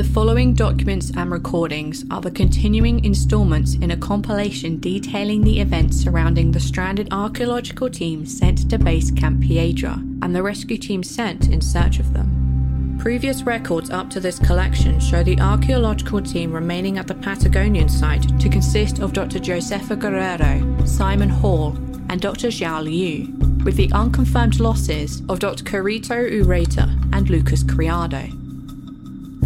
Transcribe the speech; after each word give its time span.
The 0.00 0.08
following 0.14 0.54
documents 0.54 1.12
and 1.14 1.30
recordings 1.30 2.06
are 2.10 2.22
the 2.22 2.30
continuing 2.30 3.04
installments 3.04 3.74
in 3.74 3.90
a 3.90 3.98
compilation 3.98 4.78
detailing 4.78 5.42
the 5.42 5.60
events 5.60 5.98
surrounding 5.98 6.52
the 6.52 6.58
stranded 6.58 7.08
archaeological 7.12 7.90
team 7.90 8.24
sent 8.24 8.70
to 8.70 8.78
Base 8.78 9.10
Camp 9.10 9.42
Piedra 9.42 10.02
and 10.22 10.34
the 10.34 10.42
rescue 10.42 10.78
team 10.78 11.02
sent 11.02 11.48
in 11.48 11.60
search 11.60 11.98
of 11.98 12.14
them. 12.14 12.96
Previous 12.98 13.42
records 13.42 13.90
up 13.90 14.08
to 14.08 14.20
this 14.20 14.38
collection 14.38 14.98
show 15.00 15.22
the 15.22 15.38
archaeological 15.38 16.22
team 16.22 16.50
remaining 16.50 16.96
at 16.96 17.06
the 17.06 17.14
Patagonian 17.16 17.90
site 17.90 18.40
to 18.40 18.48
consist 18.48 19.00
of 19.00 19.12
Dr. 19.12 19.38
Josefa 19.38 19.98
Guerrero, 19.98 20.86
Simon 20.86 21.28
Hall, 21.28 21.76
and 22.08 22.22
Dr. 22.22 22.48
Zhou 22.48 22.84
Liu, 22.84 23.64
with 23.66 23.76
the 23.76 23.92
unconfirmed 23.92 24.60
losses 24.60 25.20
of 25.28 25.40
Dr. 25.40 25.62
Carito 25.62 26.26
Ureta 26.42 26.88
and 27.12 27.28
Lucas 27.28 27.62
Criado. 27.62 28.30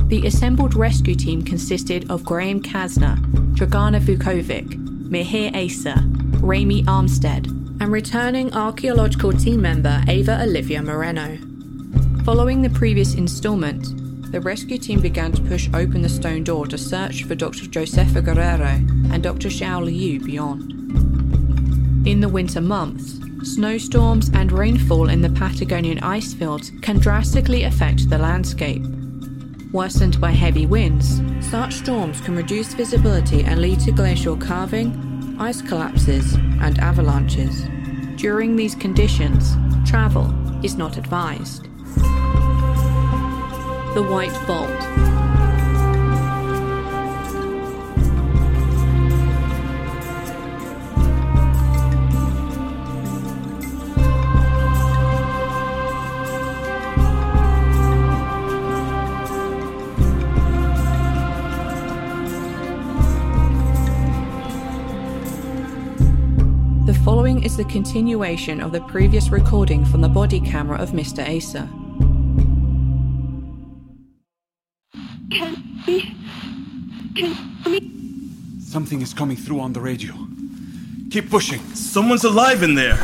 The 0.08 0.26
assembled 0.26 0.74
rescue 0.74 1.14
team 1.14 1.42
consisted 1.42 2.10
of 2.10 2.24
Graham 2.24 2.62
Casner, 2.62 3.16
Dragana 3.54 4.00
Vukovic, 4.00 4.68
Maheer 5.08 5.56
Issa, 5.56 5.94
Raimy 6.42 6.84
Armstead, 6.84 7.46
and 7.80 7.90
returning 7.90 8.52
archaeological 8.52 9.32
team 9.32 9.62
member 9.62 10.04
Eva 10.06 10.42
Olivia 10.42 10.82
Moreno. 10.82 11.38
Following 12.22 12.60
the 12.60 12.70
previous 12.70 13.14
installment, 13.14 14.30
the 14.30 14.40
rescue 14.42 14.76
team 14.76 15.00
began 15.00 15.32
to 15.32 15.42
push 15.42 15.70
open 15.72 16.02
the 16.02 16.08
stone 16.08 16.44
door 16.44 16.66
to 16.66 16.76
search 16.76 17.24
for 17.24 17.34
Dr. 17.34 17.64
Josefa 17.64 18.22
Guerrero 18.22 18.80
and 19.10 19.22
Dr. 19.22 19.48
Zhou 19.48 19.84
Liu 19.84 20.20
beyond. 20.20 20.70
In 22.06 22.20
the 22.20 22.28
winter 22.28 22.60
months, 22.60 23.20
snowstorms 23.42 24.30
and 24.34 24.52
rainfall 24.52 25.08
in 25.08 25.22
the 25.22 25.30
Patagonian 25.30 26.00
ice 26.00 26.34
fields 26.34 26.72
can 26.82 26.98
drastically 26.98 27.62
affect 27.62 28.10
the 28.10 28.18
landscape. 28.18 28.84
Worsened 29.74 30.20
by 30.20 30.30
heavy 30.30 30.66
winds, 30.66 31.20
such 31.50 31.74
storms 31.74 32.20
can 32.20 32.36
reduce 32.36 32.72
visibility 32.74 33.42
and 33.42 33.60
lead 33.60 33.80
to 33.80 33.90
glacial 33.90 34.36
calving, 34.36 35.36
ice 35.40 35.60
collapses, 35.60 36.34
and 36.60 36.78
avalanches. 36.78 37.64
During 38.14 38.54
these 38.54 38.76
conditions, 38.76 39.56
travel 39.84 40.32
is 40.64 40.76
not 40.76 40.96
advised. 40.96 41.64
The 43.94 44.06
White 44.08 44.30
Vault. 44.46 45.13
Is 67.44 67.58
the 67.58 67.64
continuation 67.64 68.62
of 68.62 68.72
the 68.72 68.80
previous 68.80 69.28
recording 69.28 69.84
from 69.84 70.00
the 70.00 70.08
body 70.08 70.40
camera 70.40 70.78
of 70.78 70.92
Mr. 70.92 71.22
Issa. 71.28 71.68
Can 75.30 75.62
we. 75.86 76.16
Can 77.14 77.36
we. 77.66 77.90
Something 78.60 79.02
is 79.02 79.12
coming 79.12 79.36
through 79.36 79.60
on 79.60 79.74
the 79.74 79.80
radio. 79.80 80.14
Keep 81.10 81.28
pushing. 81.28 81.60
Someone's 81.74 82.24
alive 82.24 82.62
in 82.62 82.76
there. 82.76 82.96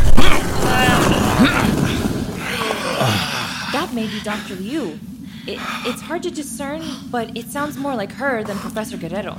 That 3.73 3.91
may 3.93 4.07
be 4.07 4.21
Dr. 4.21 4.55
Liu. 4.55 4.99
It, 5.47 5.59
it's 5.85 6.01
hard 6.01 6.23
to 6.23 6.31
discern, 6.31 6.81
but 7.11 7.37
it 7.37 7.51
sounds 7.51 7.77
more 7.77 7.95
like 7.95 8.13
her 8.13 8.43
than 8.43 8.57
Professor 8.57 8.97
Guerrero. 8.97 9.37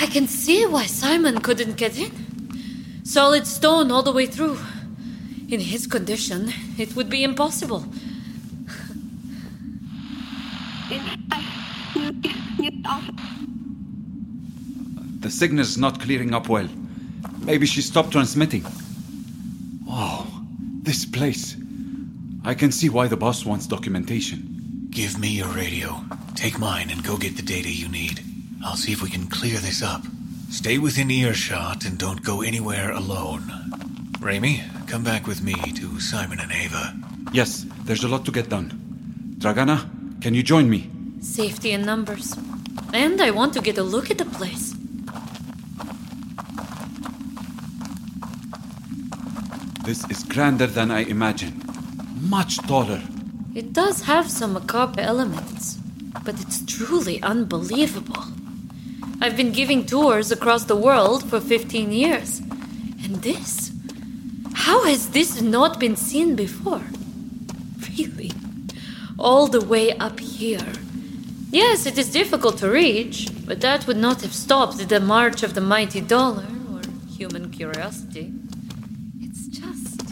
I 0.00 0.06
can 0.06 0.26
see 0.26 0.64
why 0.64 0.86
Simon 0.86 1.42
couldn't 1.42 1.76
get 1.76 1.98
in. 1.98 2.31
Solid 3.12 3.46
stone 3.46 3.90
all 3.92 4.02
the 4.02 4.10
way 4.10 4.24
through. 4.24 4.58
In 5.50 5.60
his 5.60 5.86
condition, 5.86 6.50
it 6.78 6.96
would 6.96 7.10
be 7.10 7.22
impossible. 7.22 7.84
The 15.20 15.28
signal's 15.28 15.76
not 15.76 16.00
clearing 16.00 16.32
up 16.32 16.48
well. 16.48 16.66
Maybe 17.40 17.66
she 17.66 17.82
stopped 17.82 18.12
transmitting. 18.12 18.64
Oh, 19.86 20.26
this 20.82 21.04
place. 21.04 21.54
I 22.46 22.54
can 22.54 22.72
see 22.72 22.88
why 22.88 23.08
the 23.08 23.18
boss 23.18 23.44
wants 23.44 23.66
documentation. 23.66 24.86
Give 24.88 25.18
me 25.18 25.28
your 25.28 25.48
radio. 25.48 26.02
Take 26.34 26.58
mine 26.58 26.88
and 26.88 27.04
go 27.04 27.18
get 27.18 27.36
the 27.36 27.42
data 27.42 27.68
you 27.68 27.90
need. 27.90 28.22
I'll 28.64 28.76
see 28.76 28.92
if 28.92 29.02
we 29.02 29.10
can 29.10 29.26
clear 29.26 29.58
this 29.58 29.82
up. 29.82 30.02
Stay 30.52 30.76
within 30.76 31.10
earshot 31.10 31.86
and 31.86 31.96
don't 31.96 32.22
go 32.22 32.42
anywhere 32.42 32.90
alone. 32.90 33.42
Raimy, 34.20 34.62
come 34.86 35.02
back 35.02 35.26
with 35.26 35.42
me 35.42 35.54
to 35.54 35.98
Simon 35.98 36.40
and 36.40 36.52
Eva. 36.52 36.94
Yes, 37.32 37.64
there's 37.84 38.04
a 38.04 38.08
lot 38.08 38.26
to 38.26 38.30
get 38.32 38.50
done. 38.50 38.70
Dragana, 39.38 39.88
can 40.20 40.34
you 40.34 40.42
join 40.42 40.68
me? 40.68 40.90
Safety 41.22 41.72
in 41.72 41.86
numbers. 41.86 42.36
And 42.92 43.22
I 43.22 43.30
want 43.30 43.54
to 43.54 43.62
get 43.62 43.78
a 43.78 43.82
look 43.82 44.10
at 44.10 44.18
the 44.18 44.26
place. 44.26 44.74
This 49.86 50.04
is 50.10 50.22
grander 50.24 50.66
than 50.66 50.90
I 50.90 51.04
imagined. 51.04 51.64
Much 52.20 52.58
taller. 52.68 53.02
It 53.54 53.72
does 53.72 54.02
have 54.02 54.30
some 54.30 54.52
macabre 54.52 55.00
elements, 55.00 55.78
but 56.22 56.38
it's 56.42 56.62
truly 56.66 57.22
unbelievable. 57.22 58.26
I've 59.22 59.36
been 59.36 59.52
giving 59.52 59.86
tours 59.86 60.32
across 60.32 60.64
the 60.64 60.74
world 60.74 61.30
for 61.30 61.40
15 61.40 61.92
years. 61.92 62.40
And 63.04 63.22
this? 63.22 63.70
How 64.52 64.82
has 64.82 65.10
this 65.10 65.40
not 65.40 65.78
been 65.78 65.94
seen 65.94 66.34
before? 66.34 66.82
Really? 67.96 68.32
All 69.20 69.46
the 69.46 69.64
way 69.64 69.92
up 69.92 70.18
here. 70.18 70.72
Yes, 71.52 71.86
it 71.86 71.98
is 71.98 72.10
difficult 72.10 72.58
to 72.58 72.68
reach, 72.68 73.28
but 73.46 73.60
that 73.60 73.86
would 73.86 73.96
not 73.96 74.22
have 74.22 74.34
stopped 74.34 74.88
the 74.88 74.98
march 74.98 75.44
of 75.44 75.54
the 75.54 75.60
mighty 75.60 76.00
dollar 76.00 76.48
or 76.72 76.80
human 77.16 77.48
curiosity. 77.52 78.32
It's 79.20 79.46
just. 79.46 80.02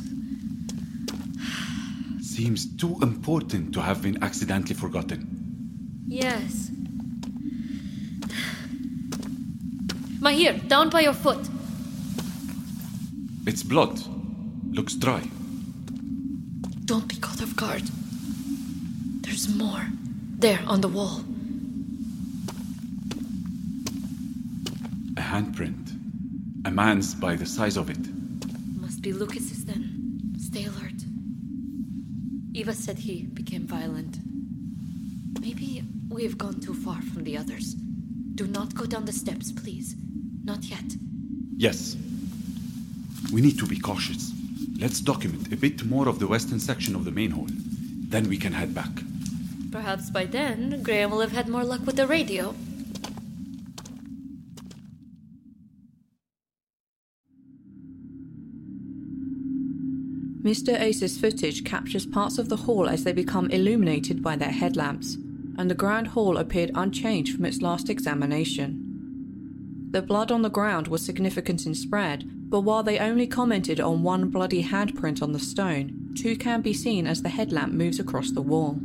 Seems 2.22 2.76
too 2.76 2.96
important 3.02 3.74
to 3.74 3.80
have 3.80 4.02
been 4.02 4.22
accidentally 4.22 4.76
forgotten. 4.76 5.26
Yes. 6.06 6.70
Maheer, 10.30 10.68
down 10.68 10.90
by 10.90 11.00
your 11.00 11.12
foot. 11.12 11.48
It's 13.48 13.64
blood. 13.64 14.00
Looks 14.70 14.94
dry. 14.94 15.22
Don't 16.84 17.08
be 17.08 17.16
caught 17.16 17.42
off 17.42 17.56
guard. 17.56 17.82
There's 19.22 19.52
more. 19.56 19.84
There, 20.38 20.60
on 20.68 20.82
the 20.82 20.88
wall. 20.88 21.24
A 25.16 25.20
handprint. 25.20 25.98
A 26.64 26.70
man's 26.70 27.12
by 27.12 27.34
the 27.34 27.46
size 27.46 27.76
of 27.76 27.90
it. 27.90 27.98
Must 28.80 29.02
be 29.02 29.12
Lucas's 29.12 29.64
then. 29.64 30.36
Stay 30.38 30.66
alert. 30.66 31.00
Eva 32.54 32.72
said 32.72 32.98
he 32.98 33.22
became 33.22 33.66
violent. 33.66 34.18
Maybe 35.40 35.82
we've 36.08 36.38
gone 36.38 36.60
too 36.60 36.74
far 36.74 37.02
from 37.02 37.24
the 37.24 37.36
others. 37.36 37.74
Do 38.36 38.46
not 38.46 38.76
go 38.76 38.86
down 38.86 39.06
the 39.06 39.12
steps, 39.12 39.50
please. 39.50 39.96
Not 40.50 40.64
yet. 40.64 40.96
Yes. 41.56 41.96
We 43.32 43.40
need 43.40 43.56
to 43.60 43.66
be 43.66 43.78
cautious. 43.78 44.32
Let's 44.80 45.00
document 45.00 45.52
a 45.52 45.56
bit 45.56 45.84
more 45.84 46.08
of 46.08 46.18
the 46.18 46.26
western 46.26 46.58
section 46.58 46.96
of 46.96 47.04
the 47.04 47.12
main 47.12 47.30
hall. 47.30 47.46
Then 48.08 48.28
we 48.28 48.36
can 48.36 48.52
head 48.52 48.74
back. 48.74 48.90
Perhaps 49.70 50.10
by 50.10 50.24
then, 50.24 50.82
Graham 50.82 51.12
will 51.12 51.20
have 51.20 51.30
had 51.30 51.48
more 51.48 51.62
luck 51.62 51.86
with 51.86 51.94
the 51.94 52.08
radio. 52.08 52.56
Mr. 60.42 60.76
Issa's 60.82 61.16
footage 61.16 61.64
captures 61.64 62.06
parts 62.06 62.38
of 62.38 62.48
the 62.48 62.56
hall 62.56 62.88
as 62.88 63.04
they 63.04 63.12
become 63.12 63.48
illuminated 63.50 64.20
by 64.20 64.34
their 64.34 64.50
headlamps, 64.50 65.14
and 65.56 65.70
the 65.70 65.76
grand 65.76 66.08
hall 66.08 66.36
appeared 66.38 66.72
unchanged 66.74 67.36
from 67.36 67.44
its 67.44 67.62
last 67.62 67.88
examination. 67.88 68.79
The 69.90 70.02
blood 70.02 70.30
on 70.30 70.42
the 70.42 70.50
ground 70.50 70.86
was 70.86 71.04
significant 71.04 71.66
in 71.66 71.74
spread, 71.74 72.22
but 72.48 72.60
while 72.60 72.84
they 72.84 73.00
only 73.00 73.26
commented 73.26 73.80
on 73.80 74.04
one 74.04 74.28
bloody 74.30 74.62
handprint 74.62 75.20
on 75.20 75.32
the 75.32 75.40
stone, 75.40 76.12
two 76.16 76.36
can 76.36 76.60
be 76.60 76.72
seen 76.72 77.08
as 77.08 77.22
the 77.22 77.28
headlamp 77.28 77.72
moves 77.72 77.98
across 77.98 78.30
the 78.30 78.40
wall. 78.40 78.78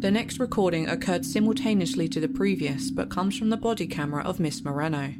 The 0.00 0.10
next 0.10 0.38
recording 0.38 0.86
occurred 0.86 1.24
simultaneously 1.24 2.08
to 2.10 2.20
the 2.20 2.28
previous, 2.28 2.90
but 2.90 3.08
comes 3.08 3.38
from 3.38 3.48
the 3.48 3.56
body 3.56 3.86
camera 3.86 4.22
of 4.22 4.38
Miss 4.38 4.62
Moreno. 4.62 5.14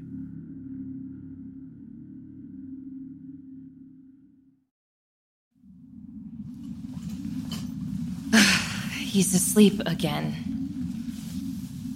He's 8.98 9.34
asleep 9.34 9.80
again. 9.86 10.34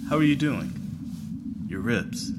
How 0.09 0.17
are 0.17 0.23
you 0.23 0.35
doing? 0.35 0.71
Your 1.67 1.81
ribs. 1.81 2.31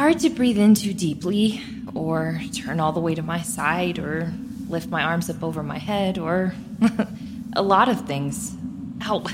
Hard 0.00 0.20
to 0.20 0.30
breathe 0.30 0.56
in 0.56 0.74
too 0.74 0.94
deeply, 0.94 1.60
or 1.94 2.40
turn 2.54 2.80
all 2.80 2.90
the 2.90 3.00
way 3.00 3.14
to 3.14 3.20
my 3.20 3.42
side, 3.42 3.98
or 3.98 4.32
lift 4.66 4.88
my 4.88 5.02
arms 5.02 5.28
up 5.28 5.44
over 5.44 5.62
my 5.62 5.76
head, 5.76 6.16
or 6.16 6.54
a 7.52 7.60
lot 7.60 7.90
of 7.90 8.06
things. 8.06 8.56
Ow, 9.02 9.26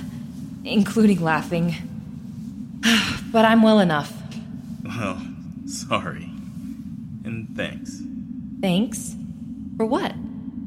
including 0.65 1.21
laughing. 1.23 1.73
but 3.31 3.45
I'm 3.45 3.63
well 3.63 3.79
enough. 3.79 4.13
Well, 4.85 5.25
sorry. 5.67 6.25
And 7.25 7.55
thanks. 7.55 8.03
Thanks. 8.61 9.15
For 9.77 9.87
what? 9.87 10.17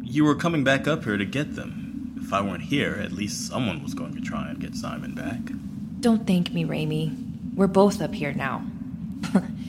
You 0.04 0.24
were 0.24 0.36
coming 0.36 0.64
back 0.64 0.88
up 0.88 1.04
here 1.04 1.18
to 1.18 1.26
get 1.26 1.58
them. 1.58 2.16
If 2.24 2.32
I 2.32 2.40
weren't 2.40 2.64
here, 2.64 2.98
at 3.04 3.12
least 3.12 3.50
someone 3.50 3.84
was 3.84 3.96
going 3.96 4.16
to 4.16 4.22
try 4.22 4.48
and 4.50 4.62
get 4.62 4.76
Simon 4.76 5.14
back. 5.14 5.40
Don't 6.00 6.26
thank 6.26 6.54
me, 6.54 6.64
Raimy. 6.64 7.14
We're 7.54 7.68
both 7.68 8.02
up 8.02 8.14
here 8.14 8.32
now. 8.32 8.64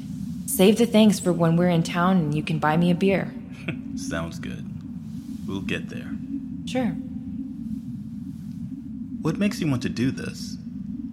Save 0.61 0.77
the 0.77 0.85
thanks 0.85 1.19
for 1.19 1.33
when 1.33 1.57
we're 1.57 1.71
in 1.71 1.83
town 1.83 2.19
and 2.19 2.35
you 2.35 2.43
can 2.43 2.59
buy 2.59 2.77
me 2.77 2.91
a 2.91 2.95
beer. 2.95 3.33
Sounds 3.97 4.39
good. 4.39 4.62
We'll 5.49 5.62
get 5.62 5.89
there. 5.89 6.15
Sure. 6.67 6.89
What 9.23 9.39
makes 9.39 9.59
you 9.59 9.71
want 9.71 9.81
to 9.81 9.89
do 9.89 10.11
this? 10.11 10.59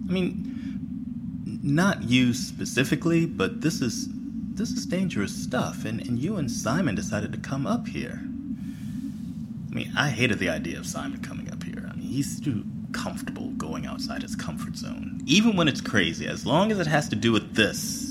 I 0.06 0.12
mean, 0.12 1.48
not 1.62 2.02
you 2.02 2.34
specifically, 2.34 3.24
but 3.24 3.62
this 3.62 3.80
is 3.80 4.10
this 4.52 4.68
is 4.70 4.84
dangerous 4.84 5.34
stuff, 5.34 5.86
and, 5.86 6.06
and 6.06 6.18
you 6.18 6.36
and 6.36 6.50
Simon 6.50 6.94
decided 6.94 7.32
to 7.32 7.38
come 7.38 7.66
up 7.66 7.88
here. 7.88 8.20
I 8.20 9.74
mean, 9.74 9.90
I 9.96 10.10
hated 10.10 10.40
the 10.40 10.50
idea 10.50 10.78
of 10.78 10.86
Simon 10.86 11.22
coming 11.22 11.50
up 11.50 11.62
here. 11.62 11.88
I 11.90 11.96
mean, 11.96 12.06
he's 12.06 12.38
too 12.38 12.66
comfortable 12.92 13.48
going 13.52 13.86
outside 13.86 14.20
his 14.20 14.36
comfort 14.36 14.76
zone. 14.76 15.22
Even 15.24 15.56
when 15.56 15.68
it's 15.68 15.80
crazy, 15.80 16.26
as 16.26 16.44
long 16.44 16.70
as 16.70 16.78
it 16.78 16.86
has 16.86 17.08
to 17.08 17.16
do 17.16 17.32
with 17.32 17.54
this 17.54 18.07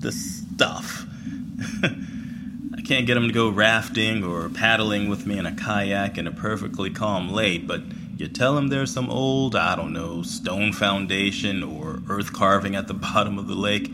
this 0.00 0.42
stuff. 0.42 1.06
I 1.82 2.82
can't 2.82 3.06
get 3.06 3.16
him 3.16 3.26
to 3.28 3.32
go 3.32 3.50
rafting 3.50 4.24
or 4.24 4.48
paddling 4.48 5.08
with 5.08 5.26
me 5.26 5.38
in 5.38 5.46
a 5.46 5.54
kayak 5.54 6.18
in 6.18 6.26
a 6.26 6.32
perfectly 6.32 6.90
calm 6.90 7.30
lake, 7.30 7.66
but 7.66 7.82
you 8.16 8.28
tell 8.28 8.56
him 8.58 8.68
there's 8.68 8.92
some 8.92 9.08
old, 9.08 9.56
I 9.56 9.76
don't 9.76 9.92
know, 9.92 10.22
stone 10.22 10.72
foundation 10.72 11.62
or 11.62 12.02
earth 12.08 12.32
carving 12.32 12.76
at 12.76 12.88
the 12.88 12.94
bottom 13.14 13.38
of 13.38 13.46
the 13.46 13.54
lake, 13.54 13.88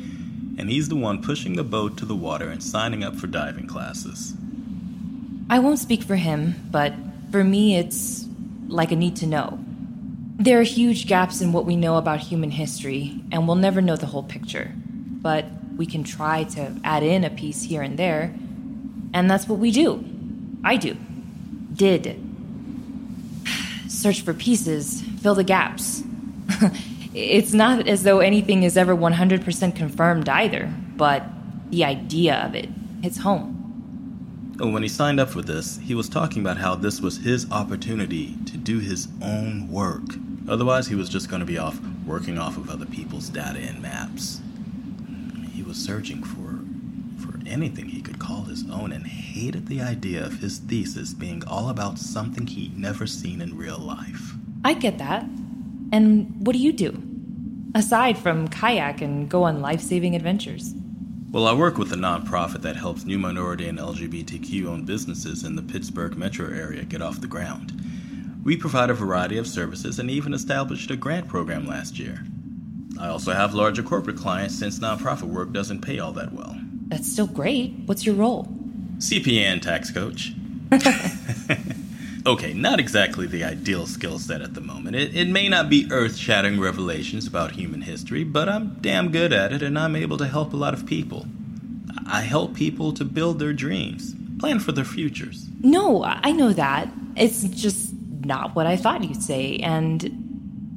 and 0.59 0.71
he's 0.71 0.89
the 0.89 0.97
one 0.97 1.23
pushing 1.23 1.57
the 1.57 1.65
boat 1.65 1.97
to 1.99 2.05
the 2.05 2.15
water 2.15 2.49
and 2.49 2.63
signing 2.63 3.05
up 3.05 3.17
for 3.17 3.27
diving 3.27 3.67
classes. 3.67 4.35
I 5.49 5.61
won't 5.61 5.79
speak 5.79 6.03
for 6.03 6.17
him, 6.17 6.55
but 6.71 6.93
for 7.31 7.45
me, 7.45 7.77
it's 7.77 8.27
like 8.69 8.91
a 8.91 8.97
need 8.97 9.17
to 9.17 9.27
know. 9.27 9.59
There 10.39 10.59
are 10.59 10.65
huge 10.65 11.07
gaps 11.07 11.41
in 11.41 11.53
what 11.53 11.65
we 11.65 11.77
know 11.77 11.97
about 11.97 12.21
human 12.21 12.51
history, 12.51 13.21
and 13.31 13.47
we'll 13.47 13.57
never 13.57 13.81
know 13.81 13.97
the 13.97 14.07
whole 14.07 14.25
picture. 14.25 14.73
But 14.75 15.47
we 15.77 15.87
can 15.87 16.05
try 16.05 16.45
to 16.45 16.75
add 16.85 17.03
in 17.03 17.25
a 17.25 17.31
piece 17.31 17.63
here 17.63 17.83
and 17.83 17.99
there, 17.99 18.35
and 19.13 19.31
that's 19.31 19.49
what 19.49 19.59
we 19.59 19.71
do. 19.71 20.05
I 20.65 20.77
do. 20.77 20.97
Did. 21.75 22.21
Search 23.89 24.23
for 24.23 24.35
pieces, 24.35 25.03
fill 25.21 25.35
the 25.35 25.45
gaps. 25.45 26.03
it's 27.15 27.53
not 27.53 27.87
as 27.87 28.03
though 28.03 28.21
anything 28.21 28.63
is 28.63 28.77
ever 28.77 28.97
100% 28.97 29.77
confirmed 29.77 30.29
either, 30.29 30.73
but 30.97 31.25
the 31.71 31.85
idea 31.85 32.37
of 32.47 32.55
it 32.55 32.69
hits 33.03 33.19
home. 33.19 33.53
When 34.59 34.83
he 34.83 34.89
signed 34.89 35.21
up 35.21 35.29
for 35.29 35.43
this, 35.43 35.79
he 35.79 35.95
was 35.95 36.09
talking 36.09 36.41
about 36.41 36.57
how 36.57 36.77
this 36.77 37.01
was 37.01 37.19
his 37.19 37.51
opportunity 37.51 38.35
to 38.47 38.57
do 38.57 38.79
his 38.79 39.07
own 39.21 39.69
work. 39.71 40.03
Otherwise, 40.49 40.87
he 40.87 40.95
was 40.95 41.11
just 41.11 41.29
going 41.29 41.41
to 41.41 41.47
be 41.47 41.59
off 41.59 41.79
working 42.07 42.39
off 42.39 42.57
of 42.57 42.71
other 42.71 42.87
people's 42.87 43.29
data 43.29 43.59
and 43.59 43.83
maps. 43.83 44.41
Was 45.77 45.85
searching 45.85 46.23
for 46.23 46.61
for 47.21 47.39
anything 47.47 47.89
he 47.89 48.01
could 48.01 48.19
call 48.19 48.45
his 48.45 48.65
own 48.71 48.93
and 48.93 49.07
hated 49.07 49.67
the 49.67 49.83
idea 49.83 50.25
of 50.25 50.41
his 50.41 50.59
thesis 50.59 51.13
being 51.13 51.43
all 51.47 51.69
about 51.69 51.99
something 51.99 52.47
he'd 52.47 52.79
never 52.79 53.07
seen 53.07 53.43
in 53.43 53.59
real 53.59 53.79
life. 53.79 54.33
I 54.65 54.73
get 54.73 54.97
that. 54.99 55.25
And 55.93 56.35
what 56.47 56.55
do 56.55 56.59
you 56.61 56.73
do? 56.73 57.03
Aside 57.75 58.17
from 58.17 58.49
kayak 58.49 59.03
and 59.03 59.29
go 59.29 59.43
on 59.43 59.61
life 59.61 59.83
saving 59.83 60.17
adventures. 60.17 60.73
Well, 61.31 61.47
I 61.47 61.53
work 61.53 61.77
with 61.77 61.93
a 61.93 61.97
nonprofit 61.97 62.63
that 62.63 62.77
helps 62.77 63.05
new 63.05 63.19
minority 63.19 63.69
and 63.69 63.79
LGBTQ 63.79 64.67
owned 64.67 64.87
businesses 64.87 65.45
in 65.45 65.57
the 65.57 65.63
Pittsburgh 65.63 66.17
metro 66.17 66.49
area 66.49 66.85
get 66.85 67.03
off 67.03 67.21
the 67.21 67.27
ground. 67.27 67.79
We 68.45 68.57
provide 68.57 68.89
a 68.89 68.95
variety 68.95 69.37
of 69.37 69.47
services 69.47 69.99
and 69.99 70.11
even 70.11 70.33
established 70.33 70.91
a 70.91 70.97
grant 70.97 71.29
program 71.29 71.67
last 71.67 71.99
year. 71.99 72.25
I 72.99 73.09
also 73.09 73.33
have 73.33 73.55
larger 73.55 73.83
corporate 73.83 74.17
clients 74.17 74.59
since 74.59 74.79
nonprofit 74.79 75.25
work 75.25 75.53
doesn't 75.53 75.83
pay 75.83 75.99
all 75.99 76.13
that 76.13 76.33
well. 76.33 76.57
That's 76.89 77.11
still 77.11 77.27
great. 77.27 77.75
What's 77.87 78.07
your 78.07 78.15
role? 78.15 78.49
CPA 78.99 79.43
and 79.43 79.63
tax 79.63 79.91
coach. 79.91 80.33
okay, 82.27 82.53
not 82.53 82.81
exactly 82.81 83.27
the 83.27 83.45
ideal 83.45 83.87
skill 83.87 84.19
set 84.19 84.41
at 84.41 84.55
the 84.55 84.61
moment. 84.61 84.97
It, 84.97 85.15
it 85.15 85.29
may 85.29 85.49
not 85.49 85.69
be 85.69 85.89
earth 85.91 86.17
shattering 86.17 86.61
revelations 86.61 87.27
about 87.27 87.53
human 87.53 87.83
history, 87.83 88.25
but 88.25 88.49
I'm 88.49 88.79
damn 88.81 89.11
good 89.11 89.33
at 89.33 89.53
it 89.53 89.63
and 89.63 89.79
I'm 89.79 89.97
able 89.97 90.17
to 90.19 90.27
help 90.27 90.53
a 90.53 90.57
lot 90.57 90.75
of 90.75 90.87
people. 90.87 91.27
I 92.07 92.21
help 92.21 92.55
people 92.55 92.93
to 92.95 93.05
build 93.05 93.39
their 93.39 93.53
dreams, 93.53 94.15
plan 94.39 94.61
for 94.61 94.73
their 94.73 94.85
futures. 94.85 95.47
No, 95.61 96.05
I 96.05 96.33
know 96.33 96.53
that. 96.53 96.89
It's 97.17 97.43
just 97.45 97.93
not 98.25 98.55
what 98.55 98.67
I 98.67 98.77
thought 98.77 99.03
you'd 99.03 99.23
say, 99.23 99.59
and 99.59 100.26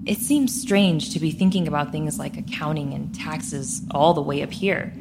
it 0.10 0.18
seems 0.18 0.60
strange 0.60 1.12
to 1.12 1.20
be 1.20 1.30
thinking 1.30 1.68
about 1.68 1.92
things 1.92 2.18
like 2.18 2.36
accounting 2.36 2.96
and 2.96 3.14
taxes 3.14 3.84
all 3.92 4.16
the 4.16 4.24
way 4.24 4.42
up 4.42 4.52
here. 4.52 4.92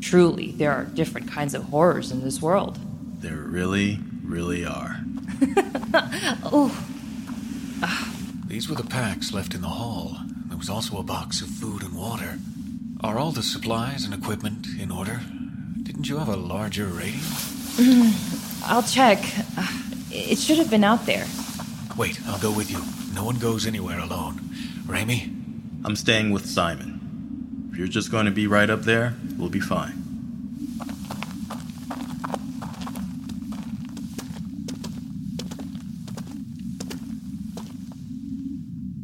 Truly, 0.00 0.50
there 0.50 0.72
are 0.72 0.84
different 0.84 1.30
kinds 1.30 1.54
of 1.54 1.62
horrors 1.62 2.10
in 2.10 2.24
this 2.24 2.42
world. 2.42 2.76
There 3.20 3.36
really, 3.36 4.00
really 4.24 4.66
are. 4.66 4.96
oh. 6.42 6.74
These 8.48 8.68
were 8.68 8.74
the 8.74 8.82
packs 8.82 9.32
left 9.32 9.54
in 9.54 9.60
the 9.60 9.68
hall. 9.68 10.16
There 10.46 10.58
was 10.58 10.68
also 10.68 10.98
a 10.98 11.04
box 11.04 11.40
of 11.40 11.46
food 11.46 11.84
and 11.84 11.96
water. 11.96 12.40
Are 13.04 13.20
all 13.20 13.30
the 13.30 13.44
supplies 13.44 14.04
and 14.04 14.12
equipment 14.12 14.66
in 14.80 14.90
order? 14.90 15.20
Didn't 15.84 16.08
you 16.08 16.16
have 16.18 16.28
a 16.28 16.36
larger 16.36 16.86
radio? 16.86 17.20
Mm, 17.78 18.66
I'll 18.66 18.82
check. 18.82 19.20
Ah, 19.56 19.84
it 20.10 20.38
should 20.38 20.58
have 20.58 20.70
been 20.70 20.82
out 20.82 21.06
there. 21.06 21.26
Wait, 21.96 22.20
I'll 22.26 22.38
go 22.38 22.52
with 22.52 22.70
you. 22.70 22.82
No 23.14 23.24
one 23.24 23.38
goes 23.38 23.66
anywhere 23.66 23.98
alone. 23.98 24.40
Raimy? 24.86 25.32
I'm 25.84 25.96
staying 25.96 26.30
with 26.30 26.44
Simon. 26.44 27.70
If 27.72 27.78
you're 27.78 27.88
just 27.88 28.10
going 28.10 28.26
to 28.26 28.30
be 28.30 28.46
right 28.46 28.68
up 28.68 28.82
there, 28.82 29.14
we'll 29.38 29.48
be 29.48 29.60
fine. 29.60 30.02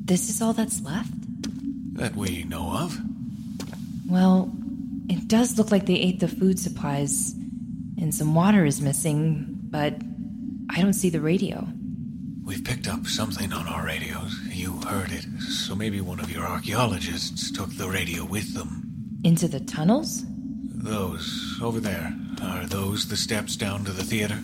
This 0.05 0.28
is 0.28 0.43
all 0.43 0.52
that's 0.52 0.83
left? 0.83 1.09
That 1.97 2.14
we 2.14 2.45
know 2.45 2.76
of. 2.76 3.00
Well, 4.07 4.52
it 5.09 5.28
does 5.28 5.57
look 5.57 5.71
like 5.71 5.87
they 5.87 5.95
ate 5.95 6.21
the 6.21 6.28
food 6.28 6.59
supplies, 6.59 7.33
and 7.99 8.14
some 8.14 8.35
water 8.35 8.66
is 8.66 8.83
missing, 8.83 9.47
but 9.71 9.95
I 10.69 10.83
don't 10.83 10.93
see 10.93 11.09
the 11.09 11.23
radio. 11.23 11.66
We've 13.12 13.19
picked 13.19 13.31
up 13.31 13.35
something 13.35 13.52
on 13.52 13.69
our 13.69 13.85
radios. 13.85 14.38
You 14.50 14.81
heard 14.88 15.12
it, 15.12 15.26
so 15.40 15.75
maybe 15.75 16.00
one 16.00 16.19
of 16.19 16.31
your 16.31 16.47
archaeologists 16.47 17.50
took 17.50 17.71
the 17.76 17.88
radio 17.88 18.25
with 18.25 18.54
them. 18.54 19.21
Into 19.23 19.49
the 19.49 19.61
tunnels? 19.61 20.25
Those, 20.26 21.59
over 21.62 21.78
there. 21.78 22.14
Are 22.42 22.66
those 22.66 23.09
the 23.09 23.16
steps 23.16 23.57
down 23.57 23.85
to 23.85 23.92
the 23.92 24.02
theater? 24.02 24.38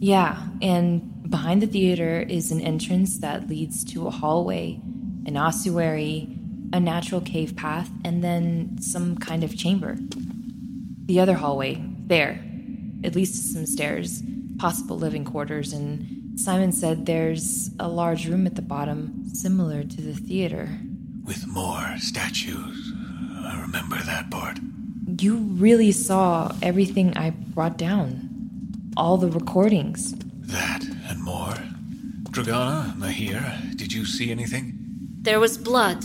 Yeah, 0.00 0.42
and 0.60 1.30
behind 1.30 1.62
the 1.62 1.68
theater 1.68 2.20
is 2.28 2.50
an 2.50 2.60
entrance 2.60 3.18
that 3.18 3.48
leads 3.48 3.84
to 3.92 4.08
a 4.08 4.10
hallway, 4.10 4.80
an 5.26 5.36
ossuary, 5.36 6.28
a 6.72 6.80
natural 6.80 7.20
cave 7.20 7.54
path, 7.54 7.88
and 8.04 8.22
then 8.24 8.78
some 8.80 9.16
kind 9.16 9.44
of 9.44 9.56
chamber. 9.56 9.96
The 11.06 11.20
other 11.20 11.34
hallway, 11.34 11.80
there, 12.06 12.42
it 13.04 13.14
leads 13.14 13.30
to 13.32 13.54
some 13.54 13.66
stairs, 13.66 14.22
possible 14.58 14.98
living 14.98 15.24
quarters, 15.24 15.72
and 15.72 16.21
Simon 16.36 16.72
said 16.72 17.06
there's 17.06 17.70
a 17.78 17.88
large 17.88 18.26
room 18.26 18.46
at 18.46 18.54
the 18.54 18.62
bottom, 18.62 19.24
similar 19.32 19.84
to 19.84 20.00
the 20.00 20.14
theater. 20.14 20.68
With 21.24 21.46
more 21.46 21.94
statues. 21.98 22.92
I 23.44 23.60
remember 23.60 23.96
that 23.96 24.30
part. 24.30 24.58
You 25.20 25.36
really 25.36 25.92
saw 25.92 26.52
everything 26.62 27.16
I 27.16 27.30
brought 27.30 27.76
down. 27.76 28.28
All 28.96 29.16
the 29.16 29.28
recordings. 29.28 30.14
That 30.40 30.84
and 31.08 31.22
more. 31.22 31.54
Dragana, 32.30 32.96
Maheer, 32.96 33.76
did 33.76 33.92
you 33.92 34.04
see 34.06 34.30
anything? 34.30 34.78
There 35.20 35.38
was 35.38 35.58
blood. 35.58 36.04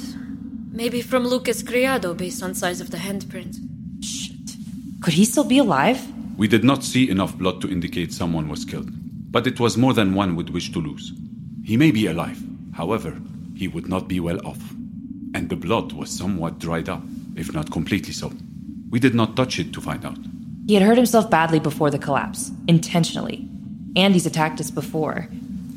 Maybe 0.72 1.02
from 1.02 1.26
Lucas 1.26 1.64
Criado 1.64 2.14
based 2.14 2.44
on 2.44 2.54
size 2.54 2.82
of 2.82 2.92
the 2.92 2.98
handprint. 2.98 3.58
Shit. 4.04 4.58
Could 5.02 5.14
he 5.14 5.26
still 5.26 5.46
be 5.46 5.58
alive? 5.58 6.06
We 6.38 6.48
did 6.48 6.64
not 6.64 6.84
see 6.84 7.10
enough 7.10 7.36
blood 7.38 7.62
to 7.62 7.70
indicate 7.70 8.14
someone 8.14 8.48
was 8.50 8.64
killed, 8.66 8.92
but 9.38 9.46
it 9.46 9.60
was 9.60 9.78
more 9.78 9.94
than 9.94 10.16
one 10.16 10.36
would 10.36 10.50
wish 10.50 10.72
to 10.72 10.82
lose. 10.82 11.14
He 11.64 11.78
may 11.78 11.92
be 11.92 12.08
alive. 12.08 12.42
However, 12.74 13.16
he 13.56 13.68
would 13.68 13.88
not 13.88 14.08
be 14.08 14.20
well 14.20 14.44
off. 14.44 14.58
And 15.36 15.48
the 15.48 15.56
blood 15.56 15.94
was 15.94 16.10
somewhat 16.10 16.58
dried 16.58 16.90
up, 16.90 17.04
if 17.36 17.54
not 17.54 17.70
completely 17.70 18.14
so. 18.14 18.34
We 18.90 19.00
did 19.00 19.14
not 19.14 19.36
touch 19.36 19.60
it 19.60 19.74
to 19.74 19.80
find 19.80 20.04
out. 20.04 20.18
He 20.66 20.74
had 20.74 20.82
hurt 20.82 20.98
himself 20.98 21.30
badly 21.30 21.60
before 21.60 21.92
the 21.92 22.00
collapse, 22.00 22.50
intentionally. 22.68 23.48
And 23.96 24.16
he's 24.16 24.26
attacked 24.26 24.60
us 24.60 24.72
before. 24.72 25.28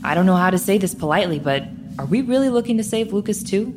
I 0.03 0.15
don't 0.15 0.25
know 0.25 0.37
how 0.37 0.49
to 0.49 0.57
say 0.57 0.79
this 0.79 0.95
politely, 0.95 1.39
but 1.39 1.65
are 1.99 2.07
we 2.07 2.23
really 2.23 2.49
looking 2.49 2.79
to 2.79 2.83
save 2.83 3.13
Lucas 3.13 3.43
too? 3.43 3.75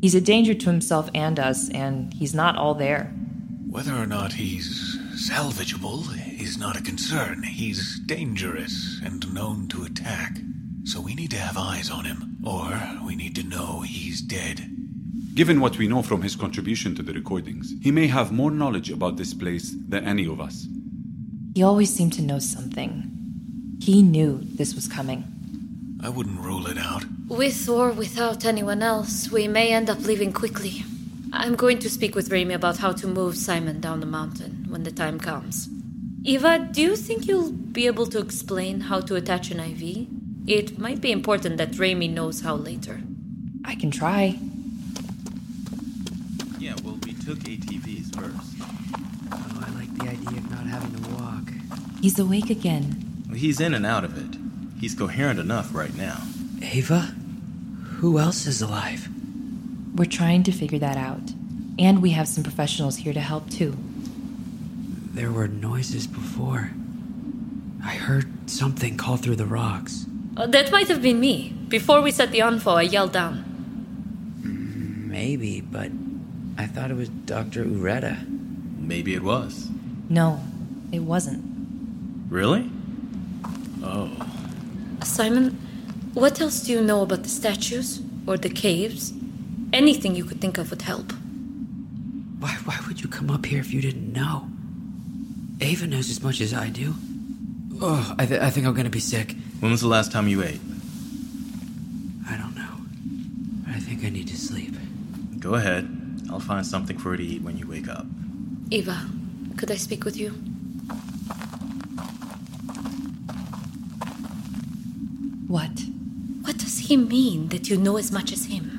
He's 0.00 0.14
a 0.14 0.20
danger 0.20 0.54
to 0.54 0.70
himself 0.70 1.10
and 1.12 1.40
us, 1.40 1.68
and 1.70 2.14
he's 2.14 2.34
not 2.34 2.54
all 2.54 2.74
there. 2.74 3.12
Whether 3.68 3.96
or 3.96 4.06
not 4.06 4.34
he's 4.34 4.96
salvageable 5.14 6.04
is 6.40 6.58
not 6.58 6.76
a 6.76 6.82
concern. 6.82 7.42
He's 7.42 8.00
dangerous 8.00 9.00
and 9.04 9.32
known 9.32 9.68
to 9.68 9.84
attack. 9.84 10.38
So 10.84 11.00
we 11.00 11.14
need 11.14 11.30
to 11.30 11.38
have 11.38 11.56
eyes 11.56 11.90
on 11.90 12.04
him, 12.04 12.36
or 12.44 12.80
we 13.06 13.14
need 13.16 13.34
to 13.36 13.42
know 13.42 13.80
he's 13.80 14.20
dead. 14.20 14.68
Given 15.34 15.60
what 15.60 15.78
we 15.78 15.88
know 15.88 16.02
from 16.02 16.22
his 16.22 16.36
contribution 16.36 16.94
to 16.96 17.02
the 17.02 17.12
recordings, 17.12 17.74
he 17.82 17.90
may 17.90 18.06
have 18.08 18.32
more 18.32 18.50
knowledge 18.50 18.90
about 18.90 19.16
this 19.16 19.34
place 19.34 19.74
than 19.88 20.04
any 20.04 20.26
of 20.26 20.40
us. 20.40 20.66
He 21.54 21.62
always 21.62 21.94
seemed 21.94 22.12
to 22.14 22.22
know 22.22 22.38
something. 22.38 23.10
He 23.80 24.02
knew 24.02 24.40
this 24.42 24.74
was 24.74 24.88
coming. 24.88 25.24
I 26.02 26.08
wouldn't 26.08 26.40
rule 26.40 26.66
it 26.66 26.76
out. 26.76 27.04
With 27.28 27.68
or 27.68 27.90
without 27.92 28.44
anyone 28.44 28.82
else, 28.82 29.30
we 29.30 29.48
may 29.48 29.72
end 29.72 29.88
up 29.88 30.00
leaving 30.00 30.32
quickly. 30.32 30.84
I'm 31.36 31.56
going 31.56 31.80
to 31.80 31.90
speak 31.90 32.14
with 32.14 32.30
Raimy 32.30 32.54
about 32.54 32.78
how 32.78 32.92
to 32.92 33.08
move 33.08 33.36
Simon 33.36 33.80
down 33.80 33.98
the 33.98 34.06
mountain 34.06 34.66
when 34.68 34.84
the 34.84 34.92
time 34.92 35.18
comes. 35.18 35.68
Eva, 36.22 36.68
do 36.70 36.80
you 36.80 36.94
think 36.94 37.26
you'll 37.26 37.50
be 37.50 37.88
able 37.88 38.06
to 38.06 38.20
explain 38.20 38.82
how 38.82 39.00
to 39.00 39.16
attach 39.16 39.50
an 39.50 39.58
IV? 39.58 40.06
It 40.46 40.78
might 40.78 41.00
be 41.00 41.10
important 41.10 41.56
that 41.56 41.72
Raimy 41.72 42.08
knows 42.08 42.42
how 42.42 42.54
later. 42.54 43.02
I 43.64 43.74
can 43.74 43.90
try. 43.90 44.38
Yeah, 46.60 46.76
well, 46.84 46.98
we 47.04 47.14
took 47.14 47.40
ATVs 47.40 48.14
first. 48.14 48.54
Oh, 49.32 49.64
I 49.66 49.70
like 49.74 49.92
the 49.98 50.04
idea 50.04 50.38
of 50.38 50.50
not 50.52 50.66
having 50.66 50.94
to 51.02 51.10
walk. 51.14 51.50
He's 52.00 52.16
awake 52.16 52.48
again. 52.48 53.24
Well, 53.26 53.36
he's 53.36 53.60
in 53.60 53.74
and 53.74 53.84
out 53.84 54.04
of 54.04 54.16
it. 54.16 54.38
He's 54.80 54.94
coherent 54.94 55.40
enough 55.40 55.74
right 55.74 55.94
now. 55.96 56.22
Eva? 56.62 57.12
Who 57.98 58.20
else 58.20 58.46
is 58.46 58.62
alive? 58.62 59.08
We're 59.94 60.06
trying 60.06 60.42
to 60.44 60.52
figure 60.52 60.78
that 60.78 60.96
out. 60.96 61.32
And 61.78 62.02
we 62.02 62.10
have 62.10 62.28
some 62.28 62.42
professionals 62.42 62.96
here 62.96 63.12
to 63.12 63.20
help 63.20 63.50
too. 63.50 63.76
There 65.12 65.30
were 65.30 65.48
noises 65.48 66.06
before. 66.06 66.70
I 67.84 67.94
heard 67.94 68.50
something 68.50 68.96
call 68.96 69.16
through 69.16 69.36
the 69.36 69.46
rocks. 69.46 70.06
Uh, 70.36 70.46
that 70.46 70.72
might 70.72 70.88
have 70.88 71.02
been 71.02 71.20
me. 71.20 71.50
Before 71.68 72.00
we 72.00 72.10
set 72.10 72.32
the 72.32 72.40
info, 72.40 72.72
I 72.72 72.82
yelled 72.82 73.12
down. 73.12 73.44
Maybe, 75.08 75.60
but 75.60 75.90
I 76.58 76.66
thought 76.66 76.90
it 76.90 76.96
was 76.96 77.08
Dr. 77.08 77.64
Ureta. 77.64 78.26
Maybe 78.78 79.14
it 79.14 79.22
was. 79.22 79.68
No, 80.08 80.40
it 80.90 81.00
wasn't. 81.00 81.44
Really? 82.28 82.68
Oh. 83.82 84.10
Simon, 85.04 85.50
what 86.14 86.40
else 86.40 86.60
do 86.62 86.72
you 86.72 86.82
know 86.82 87.02
about 87.02 87.22
the 87.22 87.28
statues? 87.28 88.00
Or 88.26 88.36
the 88.36 88.48
caves? 88.48 89.12
Anything 89.74 90.14
you 90.14 90.24
could 90.24 90.40
think 90.40 90.56
of 90.56 90.70
would 90.70 90.82
help. 90.82 91.10
Why, 92.38 92.50
why 92.64 92.78
would 92.86 93.00
you 93.00 93.08
come 93.08 93.28
up 93.28 93.44
here 93.44 93.58
if 93.58 93.74
you 93.74 93.82
didn't 93.82 94.12
know? 94.12 94.48
Eva 95.60 95.88
knows 95.88 96.08
as 96.10 96.22
much 96.22 96.40
as 96.40 96.54
I 96.54 96.68
do. 96.68 96.94
Oh, 97.82 98.14
I, 98.16 98.24
th- 98.24 98.40
I 98.40 98.50
think 98.50 98.68
I'm 98.68 98.74
gonna 98.74 98.88
be 98.88 99.00
sick. 99.00 99.34
When 99.58 99.72
was 99.72 99.80
the 99.80 99.88
last 99.88 100.12
time 100.12 100.28
you 100.28 100.44
ate? 100.44 100.60
I 102.28 102.36
don't 102.36 102.54
know. 102.54 102.76
I 103.68 103.80
think 103.80 104.04
I 104.04 104.10
need 104.10 104.28
to 104.28 104.36
sleep. 104.36 104.76
Go 105.40 105.54
ahead. 105.54 105.88
I'll 106.30 106.38
find 106.38 106.64
something 106.64 106.96
for 106.96 107.10
her 107.10 107.16
to 107.16 107.24
eat 107.24 107.42
when 107.42 107.58
you 107.58 107.66
wake 107.66 107.88
up. 107.88 108.06
Eva, 108.70 109.08
could 109.56 109.72
I 109.72 109.76
speak 109.76 110.04
with 110.04 110.16
you? 110.16 110.30
What? 115.48 115.82
What 116.42 116.58
does 116.58 116.78
he 116.78 116.96
mean 116.96 117.48
that 117.48 117.68
you 117.68 117.76
know 117.76 117.96
as 117.96 118.12
much 118.12 118.30
as 118.32 118.44
him? 118.44 118.73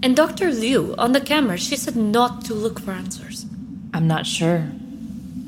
And 0.00 0.14
Dr. 0.14 0.52
Liu, 0.52 0.94
on 0.96 1.12
the 1.12 1.20
camera, 1.20 1.58
she 1.58 1.76
said 1.76 1.96
not 1.96 2.44
to 2.44 2.54
look 2.54 2.78
for 2.80 2.92
answers. 2.92 3.46
I'm 3.92 4.06
not 4.06 4.26
sure. 4.26 4.70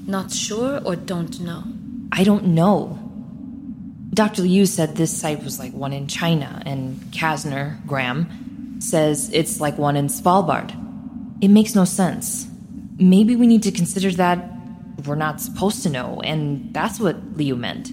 Not 0.07 0.33
sure 0.33 0.81
or 0.85 0.97
don't 0.97 1.39
know? 1.41 1.63
I 2.11 2.25
don't 2.25 2.47
know. 2.47 2.99
Dr. 4.13 4.43
Liu 4.43 4.67
said 4.67 4.97
this 4.97 5.17
site 5.17 5.45
was 5.45 5.61
like 5.61 5.73
one 5.73 5.93
in 5.93 6.09
China, 6.09 6.61
and 6.67 6.97
Casner, 7.13 7.85
Graham, 7.87 8.81
says 8.81 9.31
it's 9.33 9.61
like 9.61 9.79
one 9.79 9.97
in 9.97 10.09
Svalbard. 10.09 10.75
It 11.41 11.49
makes 11.49 11.77
no 11.77 11.85
sense. 11.85 12.49
Maybe 12.99 13.37
we 13.37 13.47
need 13.47 13.63
to 13.63 13.71
consider 13.71 14.11
that 14.13 14.51
we're 15.07 15.15
not 15.15 15.41
supposed 15.41 15.85
to 15.85 15.91
know, 15.91 16.21
and 16.25 16.75
that's 16.75 16.99
what 16.99 17.17
Liu 17.37 17.55
meant. 17.55 17.93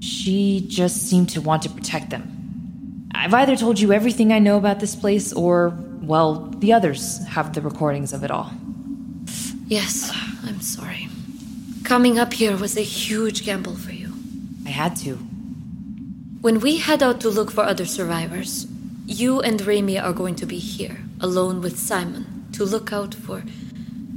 She 0.00 0.64
just 0.66 1.08
seemed 1.08 1.28
to 1.30 1.42
want 1.42 1.62
to 1.62 1.68
protect 1.68 2.08
them. 2.08 2.33
I've 3.14 3.32
either 3.32 3.56
told 3.56 3.78
you 3.80 3.92
everything 3.92 4.32
I 4.32 4.38
know 4.38 4.58
about 4.58 4.80
this 4.80 4.96
place, 4.96 5.32
or, 5.32 5.72
well, 6.02 6.46
the 6.58 6.72
others 6.72 7.24
have 7.28 7.54
the 7.54 7.62
recordings 7.62 8.12
of 8.12 8.24
it 8.24 8.30
all. 8.30 8.50
Yes, 9.66 10.10
I'm 10.44 10.60
sorry. 10.60 11.08
Coming 11.84 12.18
up 12.18 12.32
here 12.32 12.56
was 12.56 12.76
a 12.76 12.82
huge 12.82 13.44
gamble 13.44 13.76
for 13.76 13.92
you. 13.92 14.12
I 14.66 14.70
had 14.70 14.96
to. 14.96 15.16
When 16.40 16.60
we 16.60 16.78
head 16.78 17.02
out 17.02 17.20
to 17.22 17.30
look 17.30 17.50
for 17.50 17.64
other 17.64 17.86
survivors, 17.86 18.66
you 19.06 19.40
and 19.40 19.60
Raimy 19.60 19.98
are 19.98 20.12
going 20.12 20.34
to 20.36 20.46
be 20.46 20.58
here, 20.58 20.98
alone 21.20 21.60
with 21.60 21.78
Simon, 21.78 22.46
to 22.52 22.64
look 22.64 22.92
out 22.92 23.14
for. 23.14 23.42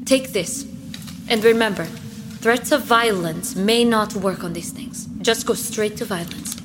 Take 0.05 0.33
this. 0.33 0.65
And 1.29 1.43
remember, 1.43 1.85
threats 1.85 2.71
of 2.71 2.83
violence 2.83 3.55
may 3.55 3.83
not 3.83 4.15
work 4.15 4.43
on 4.43 4.53
these 4.53 4.71
things. 4.71 5.05
Just 5.21 5.45
go 5.45 5.53
straight 5.53 5.97
to 5.97 6.05
violence. 6.05 6.57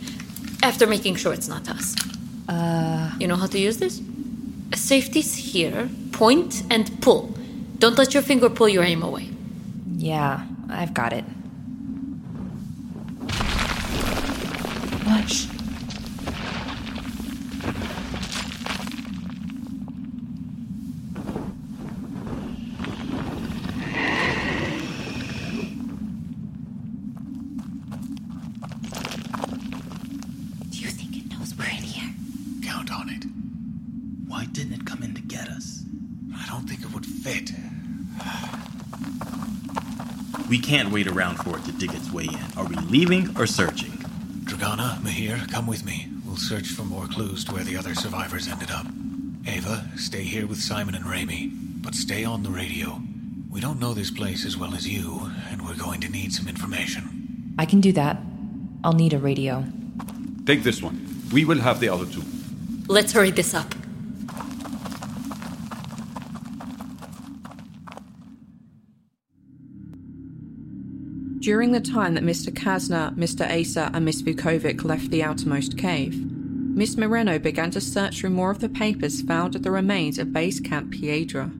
After 0.62 0.86
making 0.86 1.16
sure 1.16 1.32
it's 1.32 1.48
not 1.48 1.68
us. 1.68 1.94
Uh, 2.52 3.10
You 3.20 3.26
know 3.28 3.36
how 3.36 3.46
to 3.46 3.58
use 3.58 3.78
this? 3.78 4.00
Safety's 4.74 5.34
here. 5.52 5.88
Point 6.12 6.62
and 6.70 6.84
pull. 7.00 7.22
Don't 7.78 7.96
let 7.98 8.14
your 8.14 8.22
finger 8.22 8.48
pull 8.50 8.68
your 8.68 8.84
aim 8.84 9.02
away. 9.02 9.28
yeah, 9.96 10.44
I've 10.68 10.92
got 10.94 11.12
it. 11.12 11.24
What? 15.06 15.30
Do 30.70 30.78
you 30.78 30.88
think 30.88 31.16
it 31.16 31.30
knows 31.30 31.54
we're 31.56 31.64
in 31.64 31.82
here? 31.82 32.10
Count 32.64 32.92
on 32.92 33.08
it. 33.10 33.24
Why 34.28 34.46
didn't 34.46 34.74
it 34.74 34.86
come 34.86 35.02
in 35.02 35.14
to 35.14 35.20
get 35.22 35.48
us? 35.48 35.82
I 36.36 36.46
don't 36.48 36.68
think 36.68 36.80
it 36.82 36.92
would 36.92 37.06
fit. 37.06 37.50
We 40.48 40.58
can't 40.72 40.90
wait 40.90 41.06
around 41.06 41.36
for 41.36 41.58
it 41.58 41.64
to 41.66 41.72
dig 41.72 41.92
its 41.92 42.10
way 42.10 42.24
in. 42.24 42.46
Are 42.56 42.64
we 42.64 42.74
leaving 42.76 43.28
or 43.38 43.46
searching? 43.46 43.90
Dragana, 44.48 44.96
Maheer, 45.02 45.46
come 45.52 45.66
with 45.66 45.84
me. 45.84 46.08
We'll 46.24 46.38
search 46.38 46.68
for 46.68 46.82
more 46.82 47.06
clues 47.08 47.44
to 47.44 47.52
where 47.52 47.62
the 47.62 47.76
other 47.76 47.94
survivors 47.94 48.48
ended 48.48 48.70
up. 48.70 48.86
Eva, 49.46 49.84
stay 49.96 50.22
here 50.22 50.46
with 50.46 50.62
Simon 50.62 50.94
and 50.94 51.04
Raimy, 51.04 51.50
but 51.52 51.94
stay 51.94 52.24
on 52.24 52.42
the 52.42 52.48
radio. 52.48 53.02
We 53.50 53.60
don't 53.60 53.80
know 53.80 53.92
this 53.92 54.10
place 54.10 54.46
as 54.46 54.56
well 54.56 54.74
as 54.74 54.88
you, 54.88 55.30
and 55.50 55.60
we're 55.60 55.76
going 55.76 56.00
to 56.00 56.08
need 56.08 56.32
some 56.32 56.48
information. 56.48 57.54
I 57.58 57.66
can 57.66 57.82
do 57.82 57.92
that. 57.92 58.16
I'll 58.82 58.94
need 58.94 59.12
a 59.12 59.18
radio. 59.18 59.66
Take 60.46 60.62
this 60.62 60.80
one. 60.80 61.06
We 61.34 61.44
will 61.44 61.60
have 61.60 61.80
the 61.80 61.90
other 61.90 62.06
two. 62.06 62.22
Let's 62.88 63.12
hurry 63.12 63.30
this 63.30 63.52
up. 63.52 63.74
During 71.42 71.72
the 71.72 71.80
time 71.80 72.14
that 72.14 72.22
Mr. 72.22 72.54
Casner, 72.54 73.12
Mr. 73.16 73.50
Issa, 73.50 73.90
and 73.92 74.04
Miss 74.04 74.22
Vukovic 74.22 74.84
left 74.84 75.10
the 75.10 75.24
outermost 75.24 75.76
cave, 75.76 76.14
Miss 76.24 76.96
Moreno 76.96 77.40
began 77.40 77.72
to 77.72 77.80
search 77.80 78.20
through 78.20 78.30
more 78.30 78.52
of 78.52 78.60
the 78.60 78.68
papers 78.68 79.22
found 79.22 79.56
at 79.56 79.64
the 79.64 79.72
remains 79.72 80.20
of 80.20 80.32
Base 80.32 80.60
Camp 80.60 80.92
Piedra. 80.92 81.50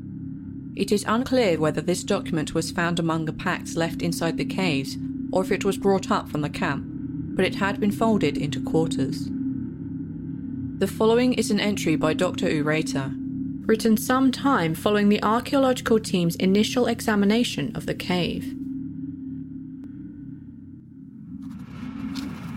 It 0.77 0.93
is 0.93 1.05
unclear 1.09 1.59
whether 1.59 1.81
this 1.81 2.05
document 2.05 2.55
was 2.55 2.71
found 2.71 3.01
among 3.01 3.25
the 3.25 3.33
packs 3.33 3.75
left 3.75 4.03
inside 4.03 4.37
the 4.37 4.45
caves 4.45 4.97
or 5.33 5.43
if 5.43 5.51
it 5.51 5.65
was 5.65 5.79
brought 5.79 6.13
up 6.13 6.29
from 6.29 6.43
the 6.43 6.49
camp, 6.49 6.85
but 7.35 7.45
it 7.45 7.57
had 7.57 7.81
been 7.81 7.91
folded 7.91 8.39
into 8.39 8.63
quarters. 8.63 9.29
The 10.79 10.87
following 10.87 11.33
is 11.33 11.51
an 11.51 11.59
entry 11.59 11.97
by 11.97 12.15
Dr. 12.15 12.47
Ureta, 12.47 13.13
written 13.67 13.97
some 13.97 14.31
time 14.31 14.77
following 14.77 15.09
the 15.09 15.23
archaeological 15.25 15.99
team's 15.99 16.37
initial 16.37 16.87
examination 16.87 17.75
of 17.75 17.87
the 17.87 17.95
cave. 17.95 18.55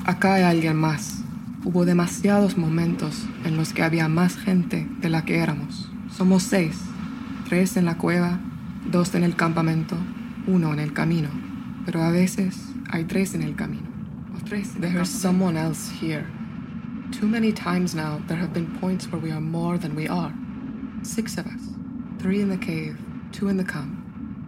Acá 0.05 0.35
hay 0.35 0.43
alguien 0.43 0.77
más. 0.77 1.23
Hubo 1.63 1.83
demasiados 1.83 2.59
momentos 2.59 3.25
en 3.43 3.57
los 3.57 3.73
que 3.73 3.81
había 3.81 4.07
más 4.07 4.37
gente 4.37 4.87
de 5.01 5.09
la 5.09 5.25
que 5.25 5.39
éramos, 5.39 5.91
Somos 6.11 6.43
seis. 6.43 6.79
Tres 7.49 7.75
en 7.75 7.85
la 7.85 7.97
cueva, 7.97 8.39
dos 8.91 9.15
en 9.15 9.23
el 9.23 9.35
campamento, 9.35 9.97
uno 10.45 10.73
en 10.73 10.79
el 10.79 10.93
camino. 10.93 11.29
Pero 11.87 12.03
a 12.03 12.11
veces 12.11 12.55
hay 12.91 13.05
tres 13.05 13.33
en 13.33 13.41
el 13.41 13.55
camino. 13.55 13.87
O 14.35 14.45
tres. 14.45 14.75
There's 14.79 15.09
someone 15.09 15.57
else 15.57 15.89
here. 15.89 16.27
Too 17.11 17.25
many 17.27 17.51
times 17.51 17.95
now, 17.95 18.21
there 18.27 18.37
have 18.37 18.53
been 18.53 18.77
points 18.79 19.11
where 19.11 19.19
we 19.19 19.31
are 19.31 19.41
more 19.41 19.79
than 19.79 19.95
we 19.95 20.07
are. 20.07 20.35
Six 21.01 21.39
of 21.39 21.47
us. 21.47 21.61
Three 22.19 22.41
in 22.41 22.49
the 22.49 22.57
cave, 22.57 22.95
two 23.31 23.49
in 23.49 23.57
the 23.57 23.65
camp, 23.65 23.97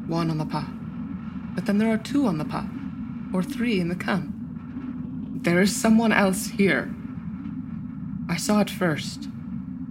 one 0.08 0.30
on 0.30 0.38
the 0.38 0.46
path. 0.46 0.70
But 1.56 1.66
then 1.66 1.80
there 1.80 1.92
are 1.92 1.98
two 1.98 2.28
on 2.28 2.38
the 2.38 2.46
path, 2.46 2.70
or 3.34 3.42
three 3.42 3.80
in 3.80 3.90
the 3.90 3.96
camp. 3.96 4.37
There 5.42 5.62
is 5.62 5.74
someone 5.74 6.12
else 6.12 6.48
here. 6.48 6.94
I 8.28 8.38
saw 8.38 8.60
it 8.60 8.70
first. 8.70 9.30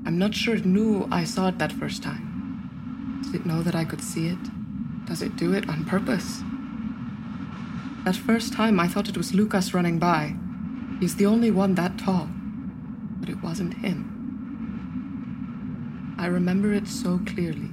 I'm 0.04 0.18
not 0.18 0.34
sure 0.34 0.56
it 0.56 0.66
knew 0.66 1.08
I 1.10 1.24
saw 1.24 1.48
it 1.48 1.58
that 1.58 1.72
first 1.72 2.02
time. 2.02 3.20
Did 3.24 3.34
it 3.36 3.46
know 3.46 3.62
that 3.62 3.74
I 3.74 3.84
could 3.84 4.02
see 4.02 4.26
it? 4.28 4.38
Does 5.06 5.22
it 5.22 5.36
do 5.36 5.52
it 5.54 5.68
on 5.68 5.84
purpose? 5.84 6.42
That 8.04 8.16
first 8.16 8.52
time 8.52 8.80
I 8.80 8.88
thought 8.88 9.08
it 9.08 9.16
was 9.16 9.34
Lucas 9.34 9.72
running 9.72 9.98
by. 9.98 10.34
He's 11.00 11.16
the 11.16 11.26
only 11.26 11.50
one 11.50 11.74
that 11.76 11.96
tall. 11.96 12.28
But 13.20 13.28
it 13.28 13.42
wasn't 13.42 13.74
him. 13.78 14.12
I 16.18 16.26
remember 16.26 16.72
it 16.72 16.88
so 16.88 17.20
clearly. 17.24 17.70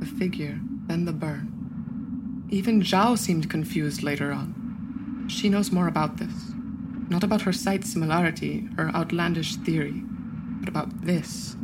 The 0.00 0.06
figure, 0.06 0.58
then 0.86 1.04
the 1.04 1.12
burn. 1.12 2.46
Even 2.50 2.80
Zhou 2.80 3.18
seemed 3.18 3.50
confused 3.50 4.02
later 4.02 4.32
on. 4.32 5.26
She 5.28 5.50
knows 5.50 5.70
more 5.70 5.86
about 5.86 6.16
this. 6.16 6.47
Not 7.08 7.24
about 7.24 7.42
her 7.42 7.52
site 7.52 7.84
similarity, 7.84 8.68
her 8.76 8.90
outlandish 8.94 9.56
theory, 9.56 10.02
but 10.60 10.68
about 10.68 11.02
this. 11.02 11.56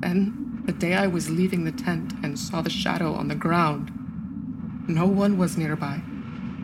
Then, 0.00 0.62
the 0.64 0.72
day 0.72 0.94
I 0.94 1.06
was 1.06 1.30
leaving 1.30 1.64
the 1.64 1.72
tent 1.72 2.14
and 2.22 2.38
saw 2.38 2.62
the 2.62 2.70
shadow 2.70 3.14
on 3.14 3.28
the 3.28 3.34
ground, 3.34 3.92
no 4.88 5.06
one 5.06 5.36
was 5.36 5.58
nearby, 5.58 6.00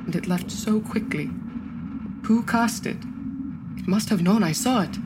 and 0.07 0.17
it 0.17 0.27
left 0.27 0.51
so 0.51 0.81
quickly. 0.81 1.29
Who 2.23 2.43
cast 2.45 2.87
it? 2.87 2.97
It 3.77 3.87
must 3.87 4.09
have 4.09 4.23
known 4.23 4.43
I 4.43 4.53
saw 4.53 4.81
it. 4.81 4.97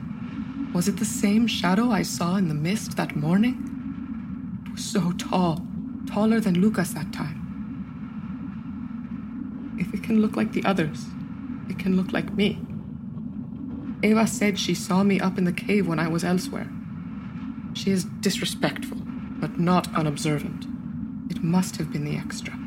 Was 0.73 0.87
it 0.87 0.97
the 0.97 1.05
same 1.05 1.45
shadow 1.47 1.91
I 1.91 2.03
saw 2.03 2.37
in 2.37 2.47
the 2.47 2.53
mist 2.53 2.95
that 2.95 3.17
morning? 3.17 4.63
It 4.65 4.71
was 4.71 4.85
so 4.85 5.11
tall, 5.13 5.65
taller 6.07 6.39
than 6.39 6.61
Lucas 6.61 6.93
that 6.93 7.11
time. 7.11 7.35
If 9.77 9.93
it 9.93 10.01
can 10.01 10.21
look 10.21 10.37
like 10.37 10.53
the 10.53 10.63
others, 10.63 11.07
it 11.69 11.77
can 11.77 11.97
look 11.97 12.13
like 12.13 12.31
me. 12.33 12.57
Eva 14.01 14.25
said 14.25 14.57
she 14.57 14.73
saw 14.73 15.03
me 15.03 15.19
up 15.19 15.37
in 15.37 15.43
the 15.43 15.51
cave 15.51 15.87
when 15.87 15.99
I 15.99 16.07
was 16.07 16.23
elsewhere. 16.23 16.69
She 17.73 17.91
is 17.91 18.05
disrespectful, 18.05 18.97
but 19.39 19.59
not 19.59 19.93
unobservant. 19.93 20.65
It 21.29 21.43
must 21.43 21.75
have 21.77 21.91
been 21.91 22.05
the 22.05 22.17
extra. 22.17 22.57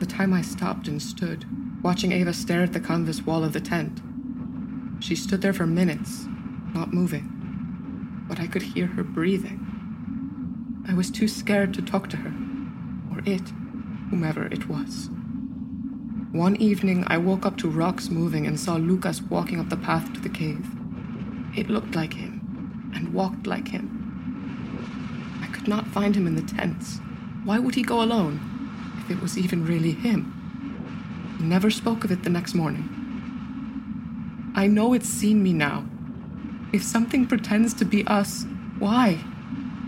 The 0.00 0.06
time 0.06 0.32
I 0.32 0.42
stopped 0.42 0.88
and 0.88 1.00
stood, 1.00 1.44
watching 1.82 2.12
Eva 2.12 2.32
stare 2.32 2.62
at 2.62 2.72
the 2.72 2.80
canvas 2.80 3.22
wall 3.24 3.44
of 3.44 3.52
the 3.52 3.60
tent. 3.60 4.00
She 5.00 5.14
stood 5.14 5.40
there 5.40 5.52
for 5.52 5.66
minutes, 5.66 6.26
not 6.74 6.92
moving, 6.92 8.24
but 8.28 8.40
I 8.40 8.48
could 8.48 8.62
hear 8.62 8.86
her 8.88 9.04
breathing. 9.04 9.64
I 10.88 10.94
was 10.94 11.10
too 11.10 11.28
scared 11.28 11.74
to 11.74 11.82
talk 11.82 12.08
to 12.10 12.16
her, 12.16 12.34
or 13.12 13.22
it, 13.24 13.50
whomever 14.10 14.46
it 14.46 14.68
was. 14.68 15.10
One 16.32 16.56
evening, 16.56 17.04
I 17.06 17.16
woke 17.16 17.46
up 17.46 17.56
to 17.58 17.70
rocks 17.70 18.10
moving 18.10 18.46
and 18.46 18.60
saw 18.60 18.74
Lucas 18.74 19.22
walking 19.22 19.58
up 19.58 19.70
the 19.70 19.78
path 19.78 20.12
to 20.12 20.20
the 20.20 20.28
cave. 20.28 20.66
It 21.56 21.70
looked 21.70 21.94
like 21.94 22.12
him, 22.12 22.92
and 22.94 23.14
walked 23.14 23.46
like 23.46 23.68
him. 23.68 25.40
I 25.42 25.46
could 25.46 25.66
not 25.66 25.86
find 25.88 26.14
him 26.14 26.26
in 26.26 26.36
the 26.36 26.42
tents. 26.42 27.00
Why 27.44 27.58
would 27.58 27.74
he 27.74 27.82
go 27.82 28.02
alone, 28.02 28.40
if 28.98 29.10
it 29.10 29.22
was 29.22 29.38
even 29.38 29.64
really 29.64 29.92
him? 29.92 30.34
He 31.38 31.44
never 31.44 31.70
spoke 31.70 32.04
of 32.04 32.12
it 32.12 32.24
the 32.24 32.30
next 32.30 32.54
morning. 32.54 32.90
I 34.54 34.66
know 34.66 34.92
it's 34.92 35.08
seen 35.08 35.42
me 35.42 35.54
now. 35.54 35.86
If 36.74 36.82
something 36.82 37.26
pretends 37.26 37.72
to 37.74 37.86
be 37.86 38.06
us, 38.06 38.44
why? 38.78 39.14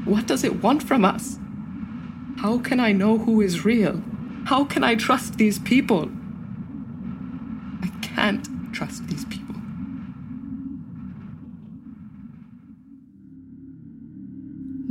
What 0.07 0.27
does 0.27 0.43
it 0.43 0.63
want 0.63 0.83
from 0.83 1.05
us? 1.05 1.39
How 2.39 2.59
can 2.59 2.81
I 2.81 2.93
know 2.93 3.19
who 3.19 3.43
is 3.43 3.67
real? 3.67 4.03
How 4.47 4.65
can 4.65 4.83
I 4.83 4.95
trust 4.95 5.37
these 5.37 5.59
people? 5.59 6.11
I 7.83 7.89
can't 8.01 8.47
trust 8.73 9.07
these 9.09 9.25
people. 9.27 9.55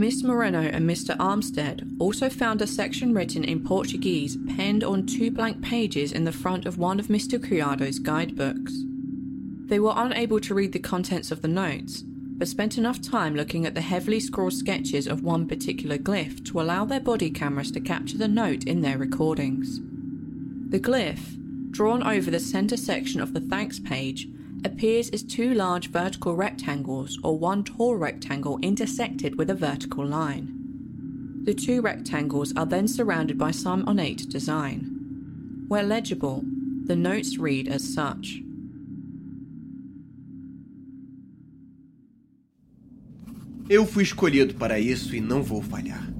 Miss 0.09 0.23
Moreno 0.23 0.61
and 0.61 0.89
Mr. 0.89 1.15
Armstead 1.17 1.87
also 1.99 2.29
found 2.29 2.63
a 2.63 2.65
section 2.65 3.13
written 3.13 3.43
in 3.43 3.63
Portuguese 3.63 4.39
penned 4.55 4.83
on 4.83 5.05
two 5.05 5.29
blank 5.29 5.61
pages 5.61 6.11
in 6.11 6.23
the 6.23 6.31
front 6.31 6.65
of 6.65 6.79
one 6.79 6.99
of 6.99 7.09
Mr. 7.09 7.39
Criado's 7.39 7.99
guidebooks. 7.99 8.73
They 9.67 9.79
were 9.79 9.93
unable 9.95 10.39
to 10.39 10.55
read 10.55 10.71
the 10.71 10.79
contents 10.79 11.29
of 11.29 11.43
the 11.43 11.47
notes, 11.47 12.03
but 12.03 12.47
spent 12.47 12.75
enough 12.75 12.99
time 12.99 13.35
looking 13.35 13.67
at 13.67 13.75
the 13.75 13.81
heavily 13.81 14.19
scrawled 14.19 14.53
sketches 14.53 15.05
of 15.05 15.21
one 15.21 15.47
particular 15.47 15.99
glyph 15.99 16.43
to 16.45 16.59
allow 16.59 16.85
their 16.85 16.99
body 16.99 17.29
cameras 17.29 17.69
to 17.73 17.79
capture 17.79 18.17
the 18.17 18.27
note 18.27 18.63
in 18.63 18.81
their 18.81 18.97
recordings. 18.97 19.79
The 20.71 20.79
glyph, 20.79 21.69
drawn 21.69 22.01
over 22.01 22.31
the 22.31 22.39
centre 22.39 22.77
section 22.77 23.21
of 23.21 23.35
the 23.35 23.41
thanks 23.41 23.79
page, 23.79 24.27
appears 24.65 25.09
as 25.11 25.23
two 25.23 25.53
large 25.53 25.89
vertical 25.89 26.35
rectangles 26.35 27.17
or 27.23 27.37
one 27.37 27.63
tall 27.63 27.95
rectangle 27.95 28.59
intersected 28.61 29.35
with 29.37 29.49
a 29.49 29.55
vertical 29.55 30.05
line. 30.05 30.55
The 31.43 31.53
two 31.53 31.81
rectangles 31.81 32.53
are 32.55 32.65
then 32.65 32.87
surrounded 32.87 33.37
by 33.37 33.51
some 33.51 33.87
ornate 33.87 34.29
design. 34.29 35.65
Where 35.67 35.83
legible, 35.83 36.43
the 36.85 36.95
notes 36.95 37.37
read 37.37 37.67
as 37.67 37.83
such. 37.83 38.43
Eu 43.69 43.85
fui 43.85 44.03
escolhido 44.03 44.55
para 44.55 44.79
isso 44.79 45.15
e 45.15 45.21
não 45.21 45.43
vou 45.43 45.61
falhar. 45.61 46.11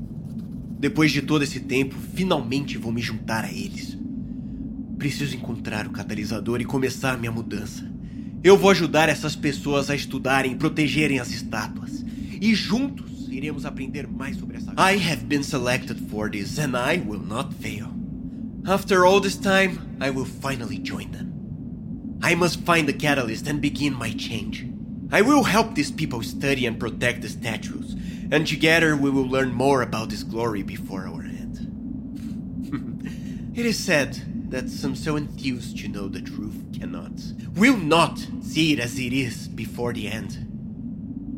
Depois 0.80 1.12
de 1.12 1.22
todo 1.22 1.44
esse 1.44 1.60
tempo, 1.60 1.96
finalmente 2.14 2.78
vou 2.78 2.92
me 2.92 3.02
juntar 3.02 3.44
a 3.44 3.52
eles. 3.52 3.98
Preciso 4.98 5.36
encontrar 5.36 5.88
o 5.88 5.92
catalisador 5.92 6.62
e 6.62 6.66
começar 6.66 7.18
minha 7.18 7.32
mudança. 7.32 7.99
Eu 8.42 8.58
vou 8.58 8.72
ajudar 8.72 9.10
essas 9.10 9.36
pessoas 9.36 9.90
a 9.90 9.96
estudarem 9.96 10.54
e 10.54 10.56
protegerem 10.56 11.20
as 11.20 11.30
estátuas. 11.30 12.06
E 12.40 12.56
juntos 12.56 13.28
iremos 13.30 13.66
aprender 13.66 14.08
mais 14.08 14.38
sobre 14.38 14.58
essa. 14.58 14.72
I 14.78 14.98
have 14.98 15.26
been 15.26 15.44
selected 15.44 16.00
for 16.10 16.30
this 16.32 16.58
and 16.58 16.78
I 16.78 17.00
will 17.06 17.22
not 17.22 17.54
fail. 17.56 17.90
After 18.66 19.06
all 19.06 19.20
this 19.20 19.36
time, 19.36 19.80
I 20.00 20.10
will 20.10 20.26
finally 20.26 20.80
join 20.82 21.12
them. 21.12 21.34
I 22.22 22.36
must 22.36 22.62
find 22.66 22.88
the 22.88 22.94
catalyst 22.94 23.48
and 23.48 23.60
begin 23.60 23.94
my 23.94 24.12
change. 24.12 24.66
I 25.12 25.22
will 25.22 25.44
help 25.44 25.76
these 25.76 25.92
people 25.92 26.22
study 26.22 26.66
and 26.66 26.80
protect 26.80 27.22
the 27.22 27.30
statues, 27.30 27.96
and 28.32 28.46
together 28.46 28.96
we 28.96 29.10
will 29.10 29.28
learn 29.28 29.52
more 29.52 29.82
about 29.82 30.10
this 30.10 30.24
glory 30.24 30.62
before 30.62 31.08
our 31.08 31.24
end. 31.24 31.58
it 33.56 33.66
is 33.66 33.80
said 33.80 34.22
that 34.50 34.70
some 34.70 34.96
so 34.96 35.16
enthused 35.16 35.78
to 35.80 35.88
know 35.88 36.08
the 36.08 36.22
truth 36.22 36.78
cannot, 36.78 37.12
will 37.56 37.78
not 37.78 38.26
see 38.42 38.74
it 38.74 38.80
as 38.80 39.00
it 39.00 39.14
is 39.14 39.48
before 39.48 39.94
the 39.94 40.08
end. 40.08 40.46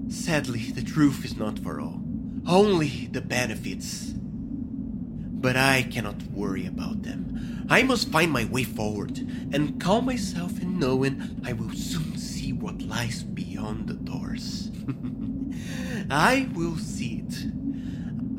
Sadly, 0.10 0.71
the 0.71 0.84
truth 0.84 1.24
is 1.24 1.38
not 1.38 1.60
for 1.60 1.80
all, 1.80 2.02
only 2.47 3.08
the 3.12 3.21
benefits. 3.21 4.13
But 4.13 5.58
I 5.58 5.84
cannot 5.84 6.24
worry 6.32 6.65
about 6.65 7.04
them. 7.04 7.65
I 7.69 7.84
must 7.84 8.12
find 8.12 8.32
my 8.32 8.45
way 8.45 8.63
forward 8.63 9.17
and 9.17 9.80
calm 9.80 10.06
myself 10.06 10.62
in 10.62 10.80
knowing 10.80 11.41
I 11.45 11.54
will 11.54 11.71
soon 11.71 12.17
see 12.17 12.54
what 12.54 12.82
lies 12.82 13.24
beyond 13.24 13.88
the 13.88 13.93
doors. 13.93 14.71
I 16.10 16.50
will 16.54 16.78
see 16.78 17.24
it. 17.28 17.45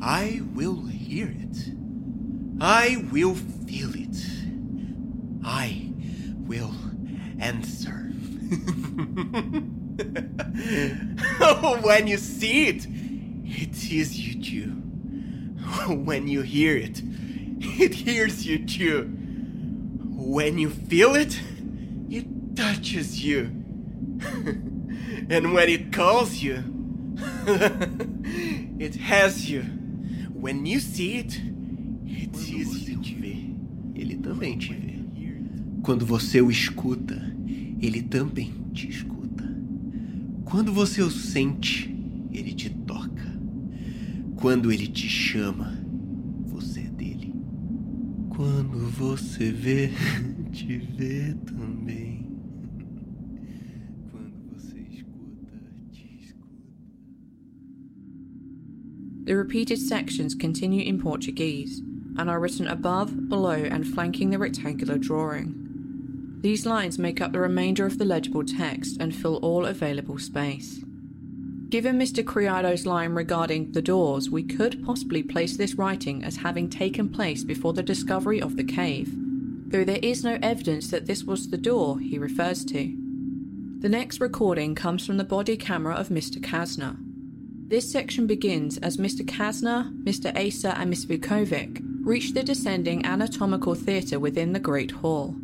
I 0.01 0.41
will 0.53 0.85
hear 0.85 1.27
it. 1.27 1.73
I 2.59 3.05
will 3.11 3.35
feel 3.35 3.95
it. 3.95 4.42
I 5.45 5.91
will 6.47 6.73
answer. 7.39 7.89
when 11.81 12.07
you 12.07 12.17
see 12.17 12.67
it, 12.67 12.87
it 13.45 13.91
is 13.91 14.19
you 14.19 14.41
too. 14.41 14.69
When 15.93 16.27
you 16.27 16.41
hear 16.41 16.75
it, 16.77 17.01
it 17.59 17.93
hears 17.93 18.45
you 18.45 18.65
too. 18.65 19.03
When 20.15 20.57
you 20.57 20.69
feel 20.69 21.15
it, 21.15 21.39
it 22.09 22.55
touches 22.55 23.23
you. 23.23 23.43
and 25.29 25.53
when 25.53 25.69
it 25.69 25.91
calls 25.91 26.37
you, 26.37 26.63
it 28.79 28.95
has 28.95 29.49
you. 29.49 29.61
When 30.33 30.65
you 30.65 30.79
see 30.79 31.19
it, 31.19 31.39
it 32.05 32.35
sees 32.35 32.89
you 32.89 33.01
too. 33.01 33.13
Ele 33.95 34.17
também 34.17 34.57
te 34.57 34.73
vê. 34.73 35.02
Quando 35.83 36.05
você 36.05 36.39
o 36.41 36.49
escuta, 36.49 37.21
ele 37.81 38.01
também 38.01 38.53
te 38.73 38.87
escuta. 38.87 39.43
Quando 40.45 40.71
você 40.71 41.01
o 41.01 41.11
sente, 41.11 41.93
ele 42.31 42.53
te 42.53 42.69
toca. 42.69 43.37
Quando 44.37 44.71
ele 44.71 44.87
te 44.87 45.09
chama, 45.09 45.77
você 46.45 46.79
é 46.79 46.89
dele. 46.89 47.35
Quando 48.29 48.89
você 48.91 49.51
vê, 49.51 49.91
te 50.53 50.77
vê 50.77 51.35
também. 51.45 52.31
Quando 54.09 54.53
você 54.53 54.79
escuta, 54.89 55.59
te 55.91 56.17
escuta. 56.17 56.63
The 59.25 59.35
repeated 59.35 59.79
sections 59.79 60.33
continue 60.33 60.87
in 60.87 60.97
Portuguese 60.97 61.83
and 62.17 62.29
are 62.29 62.39
written 62.39 62.69
above, 62.69 63.27
below, 63.27 63.65
and 63.69 63.85
flanking 63.85 64.29
the 64.29 64.37
rectangular 64.37 64.97
drawing. 64.97 65.72
These 66.43 66.65
lines 66.65 66.99
make 66.99 67.21
up 67.21 67.31
the 67.31 67.39
remainder 67.39 67.85
of 67.85 67.97
the 67.97 68.03
legible 68.03 68.43
text 68.43 68.97
and 68.99 69.15
fill 69.15 69.37
all 69.37 69.65
available 69.65 70.19
space. 70.19 70.83
Given 71.69 71.97
Mr. 71.97 72.23
Criado's 72.23 72.85
line 72.85 73.13
regarding 73.13 73.71
the 73.71 73.81
doors, 73.81 74.29
we 74.29 74.43
could 74.43 74.83
possibly 74.85 75.23
place 75.23 75.55
this 75.55 75.75
writing 75.75 76.21
as 76.21 76.35
having 76.35 76.69
taken 76.69 77.07
place 77.07 77.45
before 77.45 77.71
the 77.71 77.81
discovery 77.81 78.41
of 78.41 78.57
the 78.57 78.63
cave, 78.65 79.13
though 79.67 79.85
there 79.85 80.01
is 80.03 80.25
no 80.25 80.37
evidence 80.41 80.89
that 80.89 81.05
this 81.05 81.23
was 81.23 81.49
the 81.49 81.57
door 81.57 81.97
he 81.99 82.19
refers 82.19 82.65
to. 82.65 82.93
The 83.79 83.87
next 83.87 84.19
recording 84.19 84.75
comes 84.75 85.07
from 85.07 85.15
the 85.15 85.23
body 85.23 85.55
camera 85.55 85.95
of 85.95 86.09
Mr. 86.09 86.41
Casner. 86.41 86.97
This 87.69 87.89
section 87.89 88.27
begins 88.27 88.77
as 88.79 88.97
Mr. 88.97 89.21
Casner, 89.25 89.97
Mr. 90.03 90.37
Issa, 90.37 90.77
and 90.77 90.89
Miss 90.89 91.05
Vukovic 91.05 91.81
reach 92.03 92.33
the 92.33 92.43
descending 92.43 93.05
anatomical 93.05 93.75
theatre 93.75 94.19
within 94.19 94.51
the 94.51 94.59
Great 94.59 94.91
Hall. 94.91 95.37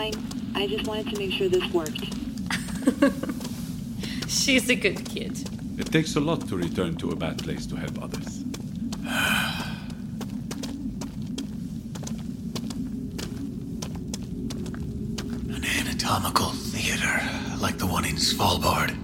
Fine. 0.00 0.14
I 0.54 0.66
just 0.66 0.86
wanted 0.86 1.10
to 1.10 1.18
make 1.18 1.32
sure 1.32 1.48
this 1.48 1.66
worked. 1.72 2.04
She's 4.28 4.70
a 4.70 4.74
good 4.74 5.04
kid. 5.04 5.32
It 5.78 5.92
takes 5.92 6.16
a 6.16 6.20
lot 6.20 6.48
to 6.48 6.56
return 6.56 6.96
to 6.96 7.10
a 7.10 7.16
bad 7.16 7.38
place 7.42 7.66
to 7.66 7.76
help 7.76 8.02
others. 8.02 8.38
An 15.56 15.64
anatomical 15.80 16.50
theater, 16.72 17.20
like 17.60 17.76
the 17.78 17.86
one 17.86 18.04
in 18.06 18.16
Svalbard. 18.16 18.96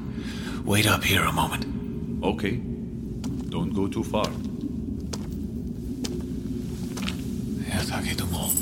Wait 0.64 0.86
up 0.86 1.04
here 1.04 1.24
a 1.24 1.32
moment. 1.32 1.64
Okay. 2.24 2.56
Don't 3.50 3.74
go 3.74 3.88
too 3.88 4.04
far. 4.04 4.30
Ja, 7.68 7.82
tack 7.88 8.06
är 8.06 8.22
all. 8.22 8.52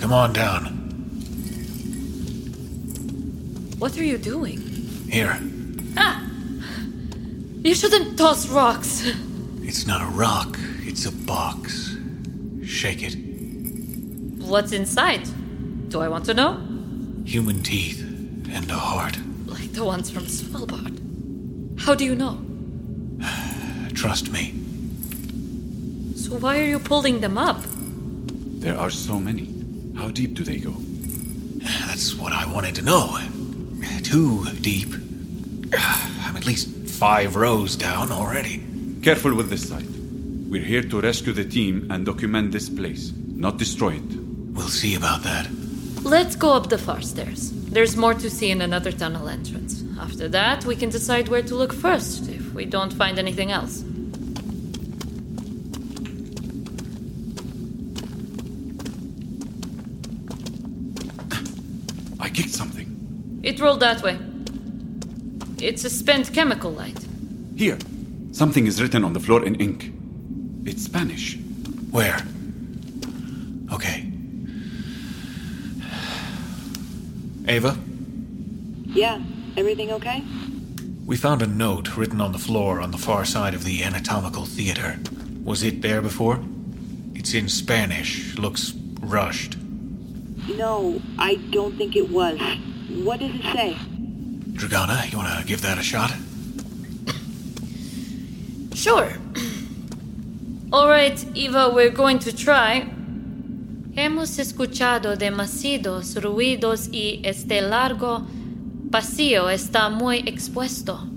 Come 0.00 0.12
on 0.12 0.32
down. 0.32 0.79
What 3.80 3.96
are 3.96 4.04
you 4.04 4.18
doing? 4.18 4.60
Here. 5.08 5.40
Ah! 5.96 6.22
You 7.62 7.74
shouldn't 7.74 8.18
toss 8.18 8.46
rocks. 8.46 9.10
It's 9.62 9.86
not 9.86 10.02
a 10.02 10.10
rock, 10.10 10.58
it's 10.80 11.06
a 11.06 11.12
box. 11.12 11.96
Shake 12.62 13.02
it. 13.02 13.14
What's 14.44 14.72
inside? 14.72 15.22
Do 15.88 16.02
I 16.02 16.08
want 16.08 16.26
to 16.26 16.34
know? 16.34 16.60
Human 17.24 17.62
teeth 17.62 18.02
and 18.52 18.70
a 18.70 18.74
heart. 18.74 19.16
Like 19.46 19.72
the 19.72 19.86
ones 19.86 20.10
from 20.10 20.24
Svalbard. 20.24 21.80
How 21.80 21.94
do 21.94 22.04
you 22.04 22.14
know? 22.14 22.36
Trust 23.94 24.30
me. 24.30 24.52
So 26.16 26.36
why 26.36 26.60
are 26.60 26.68
you 26.68 26.80
pulling 26.80 27.20
them 27.20 27.38
up? 27.38 27.62
There 28.60 28.76
are 28.76 28.90
so 28.90 29.18
many. 29.18 29.48
How 29.96 30.10
deep 30.10 30.34
do 30.34 30.44
they 30.44 30.58
go? 30.58 30.72
That's 31.86 32.14
what 32.14 32.34
I 32.34 32.44
wanted 32.52 32.74
to 32.74 32.82
know. 32.82 33.18
Too 34.10 34.44
deep. 34.60 34.92
I'm 35.72 36.36
at 36.36 36.44
least 36.44 36.68
five 36.98 37.36
rows 37.36 37.76
down 37.76 38.10
already. 38.10 38.60
Careful 39.02 39.32
with 39.36 39.50
this 39.50 39.68
site. 39.68 39.88
We're 40.50 40.64
here 40.64 40.82
to 40.82 41.00
rescue 41.00 41.32
the 41.32 41.44
team 41.44 41.86
and 41.92 42.04
document 42.04 42.50
this 42.50 42.68
place, 42.68 43.12
not 43.28 43.56
destroy 43.56 43.90
it. 43.90 44.10
We'll 44.50 44.66
see 44.66 44.96
about 44.96 45.22
that. 45.22 45.48
Let's 46.02 46.34
go 46.34 46.54
up 46.54 46.70
the 46.70 46.76
far 46.76 47.02
stairs. 47.02 47.52
There's 47.70 47.96
more 47.96 48.14
to 48.14 48.28
see 48.28 48.50
in 48.50 48.62
another 48.62 48.90
tunnel 48.90 49.28
entrance. 49.28 49.84
After 50.00 50.26
that, 50.26 50.64
we 50.64 50.74
can 50.74 50.88
decide 50.88 51.28
where 51.28 51.42
to 51.42 51.54
look 51.54 51.72
first 51.72 52.28
if 52.28 52.52
we 52.52 52.64
don't 52.64 52.92
find 52.92 53.16
anything 53.16 53.52
else. 53.52 53.84
I 62.18 62.28
kicked 62.28 62.50
something. 62.50 62.79
It 63.42 63.58
rolled 63.60 63.80
that 63.80 64.02
way. 64.02 64.18
It's 65.60 65.84
a 65.84 65.90
spent 65.90 66.32
chemical 66.32 66.70
light. 66.72 66.98
Here. 67.56 67.78
Something 68.32 68.66
is 68.66 68.80
written 68.80 69.04
on 69.04 69.12
the 69.12 69.20
floor 69.20 69.44
in 69.44 69.54
ink. 69.56 69.92
It's 70.64 70.84
Spanish. 70.84 71.36
Where? 71.90 72.18
Okay. 73.72 74.06
Eva, 77.48 77.76
Yeah, 78.86 79.20
everything 79.56 79.90
okay? 79.92 80.22
we 81.06 81.16
found 81.16 81.42
a 81.42 81.46
note 81.46 81.96
written 81.96 82.20
on 82.20 82.30
the 82.32 82.38
floor 82.38 82.80
on 82.80 82.90
the 82.92 82.98
far 82.98 83.24
side 83.24 83.54
of 83.54 83.64
the 83.64 83.82
anatomical 83.82 84.44
theater. 84.44 84.98
Was 85.42 85.62
it 85.64 85.82
there 85.82 86.00
before? 86.00 86.38
It's 87.14 87.34
in 87.34 87.48
Spanish. 87.48 88.36
Looks 88.38 88.72
rushed. 89.00 89.56
No, 90.56 91.00
I 91.18 91.36
don't 91.50 91.76
think 91.76 91.96
it 91.96 92.10
was. 92.10 92.38
What 92.90 93.20
does 93.20 93.30
it 93.34 93.42
say? 93.54 93.76
Dragana, 94.52 95.10
you 95.10 95.18
want 95.18 95.38
to 95.38 95.46
give 95.46 95.62
that 95.62 95.78
a 95.78 95.82
shot? 95.82 96.12
Sure. 98.74 99.12
All 100.72 100.88
right, 100.88 101.24
Eva, 101.34 101.70
we're 101.72 101.90
going 101.90 102.18
to 102.18 102.32
try. 102.32 102.86
Hemos 103.94 104.38
escuchado 104.38 105.16
demasiados 105.16 106.16
ruidos 106.16 106.88
y 106.92 107.20
este 107.22 107.60
largo 107.60 108.26
pasillo 108.90 109.48
está 109.48 109.88
muy 109.88 110.18
expuesto. 110.26 111.08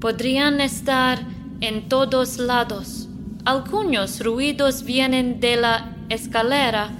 Podrían 0.00 0.60
estar 0.60 1.18
en 1.60 1.88
todos 1.88 2.38
lados. 2.38 3.08
Algunos 3.44 4.20
ruidos 4.20 4.84
vienen 4.84 5.40
de 5.40 5.56
la 5.56 5.96
escalera 6.08 6.90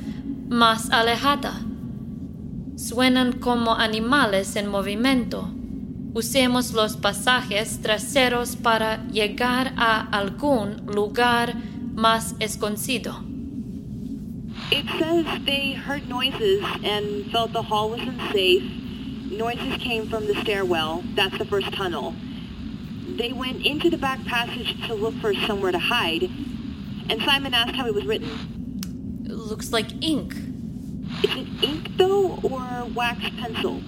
más 0.48 0.90
alejada. 0.90 1.63
Suenan 2.84 3.40
como 3.40 3.76
animales 3.76 4.56
en 4.56 4.68
movimiento. 4.68 5.48
Usemos 6.12 6.74
los 6.74 6.98
pasajes 6.98 7.80
traseros 7.80 8.56
para 8.56 9.08
llegar 9.08 9.72
a 9.78 10.02
algún 10.12 10.84
lugar 10.84 11.54
más 11.94 12.34
escondido. 12.40 13.24
It 14.70 14.84
says 14.98 15.24
they 15.46 15.72
heard 15.72 16.06
noises 16.10 16.62
and 16.84 17.32
felt 17.32 17.54
the 17.54 17.62
hall 17.62 17.88
was 17.88 18.02
unsafe. 18.02 18.62
Noises 19.30 19.82
came 19.82 20.06
from 20.06 20.26
the 20.26 20.34
stairwell. 20.42 21.02
That's 21.16 21.38
the 21.38 21.46
first 21.46 21.72
tunnel. 21.72 22.14
They 23.16 23.32
went 23.32 23.64
into 23.64 23.88
the 23.88 23.96
back 23.96 24.22
passage 24.26 24.76
to 24.88 24.94
look 24.94 25.14
for 25.22 25.32
somewhere 25.46 25.72
to 25.72 25.78
hide. 25.78 26.24
And 27.08 27.22
Simon 27.22 27.54
asked 27.54 27.76
how 27.76 27.86
it 27.86 27.94
was 27.94 28.04
written. 28.04 28.28
Looks 29.24 29.72
like 29.72 29.86
ink. 30.02 30.34
Is 31.22 31.30
it 31.36 31.64
ink, 31.64 31.96
though, 31.96 32.38
or 32.42 32.86
wax 32.94 33.20
pencil? 33.40 33.80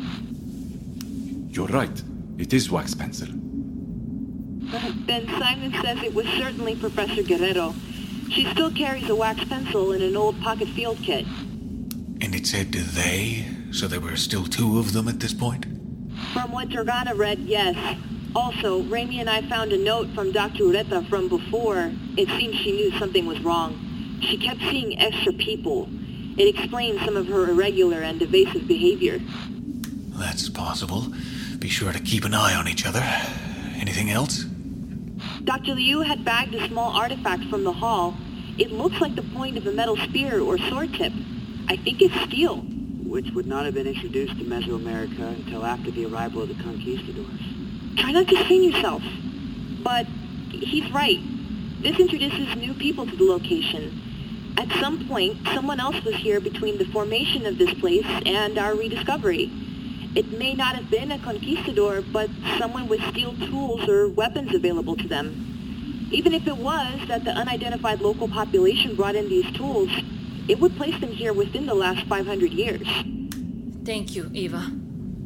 You're 1.49 1.69
right. 1.69 2.03
It 2.39 2.53
is 2.53 2.71
wax 2.71 2.95
pencil. 2.95 3.29
Then 5.07 5.27
Simon 5.39 5.73
says 5.83 6.03
it 6.03 6.15
was 6.15 6.27
certainly 6.27 6.77
Professor 6.77 7.23
Guerrero. 7.23 7.75
She 8.31 8.45
still 8.53 8.71
carries 8.71 9.09
a 9.09 9.15
wax 9.15 9.45
pencil 9.45 9.93
in 9.93 10.03
an 10.03 10.17
old 10.17 10.41
pocket 10.41 10.69
field 10.69 10.99
kit. 10.99 11.25
And 12.21 12.35
it 12.35 12.47
said 12.47 12.73
they, 12.73 13.47
so 13.71 13.87
there 13.87 14.01
were 14.01 14.17
still 14.17 14.45
two 14.45 14.79
of 14.79 14.93
them 14.93 15.09
at 15.09 15.21
this 15.21 15.33
point? 15.33 15.67
From 16.33 16.51
what 16.53 16.69
Dragana 16.69 17.17
read, 17.17 17.39
yes. 17.41 17.77
Also, 18.35 18.83
Raimy 18.83 19.21
and 19.21 19.31
I 19.31 19.43
found 19.49 19.73
a 19.73 19.79
note 19.79 20.09
from 20.15 20.33
Dr. 20.33 20.65
Ureta 20.65 21.09
from 21.09 21.29
before. 21.29 21.93
It 22.17 22.29
seems 22.29 22.57
she 22.57 22.73
knew 22.73 22.91
something 22.99 23.27
was 23.27 23.41
wrong. 23.41 24.19
She 24.21 24.37
kept 24.37 24.61
seeing 24.61 24.99
extra 24.99 25.33
people. 25.33 25.89
It 26.37 26.55
explains 26.55 27.03
some 27.05 27.17
of 27.17 27.27
her 27.29 27.49
irregular 27.51 28.03
and 28.03 28.21
evasive 28.21 28.69
behavior. 28.69 29.21
That's 30.19 30.49
possible. 30.49 31.07
Be 31.59 31.69
sure 31.69 31.93
to 31.93 32.01
keep 32.01 32.25
an 32.25 32.35
eye 32.35 32.55
on 32.55 32.69
each 32.69 32.87
other. 32.87 33.03
Anything 33.77 34.11
else? 34.11 34.45
Dr. 35.45 35.75
Liu 35.75 36.01
had 36.01 36.25
bagged 36.25 36.55
a 36.55 36.67
small 36.69 36.93
artifact 36.97 37.45
from 37.45 37.65
the 37.65 37.73
hall. 37.73 38.17
It 38.59 38.71
looks 38.71 39.01
like 39.01 39.15
the 39.15 39.23
point 39.23 39.57
of 39.57 39.67
a 39.67 39.73
metal 39.73 39.97
spear 39.97 40.41
or 40.41 40.59
sword 40.59 40.95
tip. 40.95 41.13
I 41.69 41.77
think 41.77 42.01
it's 42.01 42.15
steel. 42.23 42.59
Which 42.59 43.31
would 43.31 43.47
not 43.47 43.65
have 43.65 43.75
been 43.75 43.87
introduced 43.87 44.39
to 44.39 44.45
Mesoamerica 44.45 45.37
until 45.37 45.65
after 45.65 45.91
the 45.91 46.07
arrival 46.07 46.43
of 46.43 46.49
the 46.49 46.63
conquistadors. 46.63 47.41
Try 47.97 48.13
not 48.13 48.29
to 48.29 48.45
strain 48.45 48.63
yourself. 48.63 49.03
But 49.83 50.07
He's 50.51 50.91
right. 50.91 51.21
This 51.83 51.99
introduces 51.99 52.57
new 52.57 52.75
people 52.75 53.07
to 53.07 53.17
the 53.17 53.25
location. 53.25 54.01
At 54.57 54.71
some 54.81 55.07
point, 55.07 55.37
someone 55.55 55.81
else 55.81 56.03
was 56.03 56.17
here 56.17 56.41
between 56.41 56.79
the 56.79 56.87
formation 56.87 57.45
of 57.47 57.59
this 57.59 57.75
place 57.75 58.07
and 58.25 58.59
our 58.59 58.75
rediscovery. 58.75 59.51
It 60.15 60.39
may 60.39 60.55
not 60.55 60.77
have 60.77 60.91
been 60.91 61.13
a 61.13 61.19
conquistador, 61.19 62.01
but 62.01 62.31
someone 62.59 62.89
with 62.89 63.03
steel 63.11 63.35
tools 63.37 63.87
or 63.87 64.09
weapons 64.09 64.55
available 64.55 64.97
to 64.97 65.07
them. 65.07 66.09
Even 66.11 66.33
if 66.33 66.47
it 66.47 66.57
was 66.57 67.07
that 67.09 67.25
the 67.25 67.33
unidentified 67.33 68.01
local 68.01 68.29
population 68.29 68.97
brought 68.97 69.15
in 69.15 69.29
these 69.29 69.51
tools, 69.53 69.91
it 70.49 70.59
would 70.59 70.77
place 70.77 70.99
them 71.01 71.11
here 71.11 71.33
within 71.33 71.67
the 71.67 71.75
last 71.75 72.07
500 72.07 72.51
years. 72.53 72.87
Thank 73.85 74.17
you, 74.17 74.31
Eva. 74.33 74.71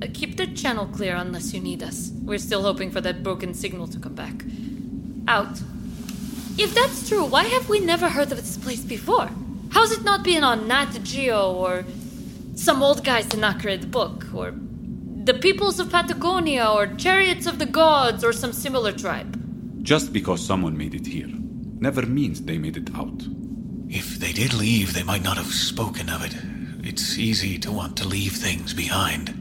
Uh, 0.03 0.07
keep 0.13 0.39
the 0.39 0.47
channel 0.47 0.87
clear 0.87 1.15
unless 1.15 1.53
you 1.53 1.61
need 1.61 1.83
us. 1.83 2.11
We're 2.23 2.39
still 2.39 2.63
hoping 2.63 2.91
for 2.91 3.01
that 3.03 3.23
broken 3.23 3.55
signal 3.55 3.87
to 3.89 3.99
come 3.99 4.15
back. 4.15 4.45
Out. 5.29 5.61
If 6.63 6.75
that's 6.75 7.09
true, 7.09 7.25
why 7.25 7.45
have 7.45 7.71
we 7.71 7.81
never 7.81 8.11
heard 8.11 8.31
of 8.31 8.37
this 8.37 8.59
place 8.59 8.83
before? 8.83 9.31
How's 9.71 9.93
it 9.93 10.05
not 10.05 10.23
been 10.23 10.45
on 10.45 10.69
Nat 10.69 10.93
Geo 11.03 11.55
or 11.55 11.87
some 12.55 12.83
old 12.83 13.03
guy's 13.03 13.27
Tenacrid 13.29 13.91
book 13.91 14.27
or 14.35 14.53
the 15.25 15.33
peoples 15.33 15.81
of 15.81 15.91
Patagonia 15.91 16.67
or 16.67 16.87
chariots 16.87 17.47
of 17.47 17.59
the 17.59 17.65
gods 17.65 18.23
or 18.23 18.35
some 18.35 18.53
similar 18.53 18.93
tribe? 18.93 19.83
Just 19.83 20.13
because 20.13 20.45
someone 20.45 20.77
made 20.77 20.95
it 20.95 21.07
here 21.07 21.31
never 21.81 22.05
means 22.05 22.43
they 22.43 22.59
made 22.59 22.77
it 22.77 22.95
out. 22.95 23.23
If 23.89 24.19
they 24.19 24.33
did 24.33 24.53
leave, 24.53 24.93
they 24.93 25.03
might 25.03 25.23
not 25.23 25.39
have 25.39 25.55
spoken 25.55 26.11
of 26.11 26.23
it. 26.23 26.37
It's 26.87 27.17
easy 27.17 27.59
to 27.61 27.73
want 27.73 27.97
to 27.97 28.07
leave 28.07 28.35
things 28.35 28.75
behind. 28.75 29.33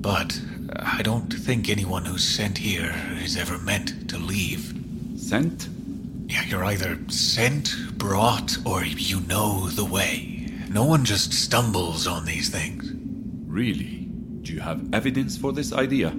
But 0.00 0.40
I 0.78 1.02
don't 1.02 1.28
think 1.28 1.68
anyone 1.68 2.04
who's 2.04 2.22
sent 2.22 2.58
here 2.58 2.94
is 3.20 3.36
ever 3.36 3.58
meant 3.58 4.08
to 4.10 4.16
leave. 4.16 4.72
Sent? 5.16 5.68
Yeah, 6.32 6.44
you're 6.44 6.64
either 6.64 6.98
sent, 7.08 7.76
brought, 7.98 8.56
or 8.64 8.82
you 8.86 9.20
know 9.20 9.68
the 9.68 9.84
way. 9.84 10.48
No 10.70 10.82
one 10.82 11.04
just 11.04 11.30
stumbles 11.34 12.06
on 12.06 12.24
these 12.24 12.48
things. 12.48 12.90
Really? 13.46 14.08
Do 14.40 14.54
you 14.54 14.60
have 14.60 14.94
evidence 14.94 15.36
for 15.36 15.52
this 15.52 15.74
idea? 15.74 16.16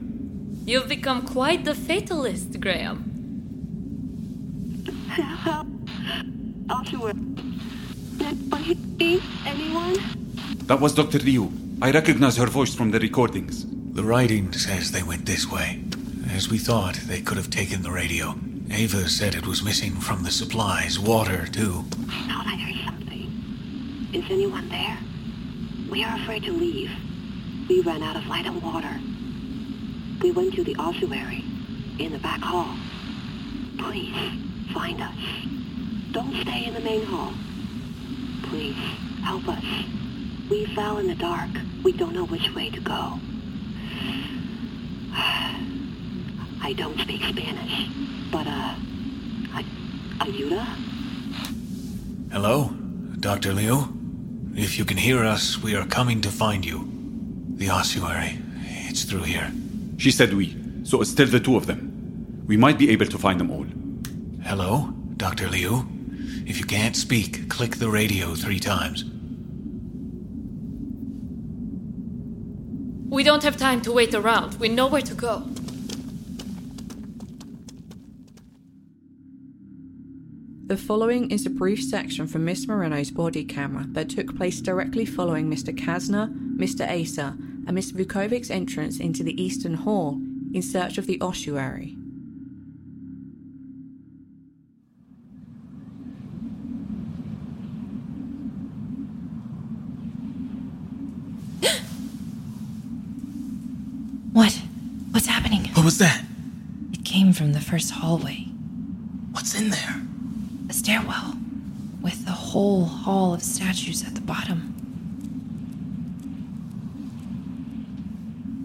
You've 0.68 0.88
become 0.88 1.26
quite 1.26 1.66
the 1.66 1.74
fatalist, 1.74 2.62
Graham. 2.62 3.10
Oshawa. 6.70 7.14
Anyone? 9.48 9.96
That 10.68 10.80
was 10.80 10.94
Dr. 10.94 11.18
Liu. 11.18 11.52
I 11.82 11.90
recognize 11.90 12.38
her 12.38 12.46
voice 12.46 12.76
from 12.76 12.92
the 12.92 13.00
recordings. 13.00 13.66
The 13.96 14.04
writing 14.04 14.54
says 14.54 14.92
they 14.92 15.02
went 15.02 15.26
this 15.26 15.50
way. 15.50 15.84
As 16.30 16.50
we 16.50 16.60
thought, 16.60 16.98
they 17.08 17.22
could 17.22 17.38
have 17.38 17.50
taken 17.50 17.82
the 17.82 17.92
radio. 17.92 18.36
Eva 18.76 19.08
said 19.08 19.36
it 19.36 19.46
was 19.46 19.64
missing 19.64 19.94
from 20.00 20.24
the 20.24 20.32
supplies, 20.32 20.98
water, 20.98 21.46
too. 21.46 21.86
I 22.10 22.28
thought 22.28 22.48
I 22.48 22.56
heard 22.56 22.86
something. 22.86 24.10
Is 24.14 24.26
anyone 24.32 24.68
there? 24.70 24.98
We 25.92 26.04
are 26.04 26.16
afraid 26.18 26.44
to 26.44 26.52
leave. 26.52 26.92
We 27.70 27.82
ran 27.82 28.02
out 28.02 28.16
of 28.16 28.26
light 28.26 28.48
and 28.48 28.62
water. 28.64 29.00
We 30.22 30.32
went 30.32 30.56
to 30.56 30.64
the 30.64 30.76
ossuary, 30.78 31.44
in 32.00 32.14
the 32.14 32.18
back 32.20 32.42
hall. 32.42 32.76
Please, 33.78 34.16
find 34.74 35.00
us. 35.02 35.18
Don't 36.12 36.36
stay 36.42 36.66
in 36.66 36.74
the 36.74 36.80
main 36.80 37.04
hall. 37.06 37.34
Please, 38.50 38.76
help 39.24 39.48
us. 39.50 39.64
We 40.50 40.66
fell 40.74 40.98
in 40.98 41.08
the 41.08 41.16
dark. 41.16 41.52
We 41.84 41.92
don't 41.92 42.14
know 42.14 42.26
which 42.26 42.54
way 42.56 42.72
to 42.72 42.80
go. 42.80 43.20
I 46.66 46.74
don't 46.76 47.00
speak 47.00 47.22
Spanish, 47.24 47.90
but, 48.34 48.48
uh, 48.48 48.74
I, 49.54 49.64
ayuda? 50.22 50.66
Hello? 52.32 52.74
Dr. 53.20 53.54
Liu? 53.54 53.88
If 54.56 54.80
you 54.80 54.86
can 54.86 54.98
hear 54.98 55.24
us, 55.24 55.62
we 55.62 55.76
are 55.76 55.86
coming 55.86 56.20
to 56.22 56.30
find 56.30 56.66
you. 56.66 56.90
The 57.58 57.70
ossuary. 57.70 58.40
It's 58.90 59.04
through 59.04 59.24
here. 59.24 59.52
She 59.98 60.10
said 60.10 60.34
we, 60.34 60.58
so 60.84 61.00
it's 61.02 61.12
still 61.12 61.28
the 61.28 61.40
two 61.40 61.56
of 61.56 61.68
them. 61.68 62.44
We 62.48 62.58
might 62.58 62.80
be 62.80 62.90
able 62.90 63.06
to 63.06 63.20
find 63.20 63.40
them 63.40 63.52
all. 63.52 63.68
Hello? 64.44 64.92
Dr. 65.16 65.48
Liu? 65.48 65.86
If 66.48 66.58
you 66.58 66.66
can't 66.66 66.96
speak, 66.96 67.50
click 67.50 67.76
the 67.78 67.90
radio 67.90 68.34
three 68.34 68.60
times. 68.60 69.06
We 73.10 73.24
don't 73.24 73.44
have 73.44 73.58
time 73.58 73.82
to 73.82 73.92
wait 73.92 74.16
around. 74.16 74.56
We 74.60 74.70
know 74.70 74.88
where 74.88 75.04
to 75.04 75.14
go. 75.14 75.44
The 80.74 80.80
following 80.80 81.30
is 81.30 81.46
a 81.46 81.52
brief 81.52 81.84
section 81.84 82.26
from 82.26 82.46
Miss 82.46 82.68
Moreno's 82.68 83.12
body 83.12 83.46
camera 83.46 83.86
that 83.90 84.10
took 84.10 84.36
place 84.36 84.60
directly 84.60 85.06
following 85.06 85.48
Mr. 85.48 85.72
Casner, 85.72 86.34
Mr. 86.58 86.92
Issa, 86.92 87.38
and 87.68 87.74
Miss 87.74 87.92
Vukovic's 87.92 88.50
entrance 88.50 89.00
into 89.00 89.22
the 89.22 89.40
Eastern 89.40 89.76
Hall 89.76 90.20
in 90.52 90.64
search 90.64 90.98
of 90.98 91.06
the 91.06 91.22
ossuary. 91.22 91.96
What? 104.34 104.60
What's 105.12 105.28
happening? 105.28 105.66
What 105.76 105.86
was 105.86 106.00
that? 106.00 106.24
It 106.94 107.06
came 107.06 107.32
from 107.32 107.54
the 107.54 107.62
first 107.62 107.92
hallway. 107.92 108.48
What's 109.34 109.54
in 109.54 109.70
there? 109.70 110.02
A 110.74 110.76
stairwell 110.76 111.36
with 112.02 112.26
the 112.26 112.32
whole 112.32 112.86
hall 112.86 113.36
of 113.36 113.44
statues 113.44 114.04
at 114.04 114.16
the 114.16 114.22
bottom. 114.22 114.74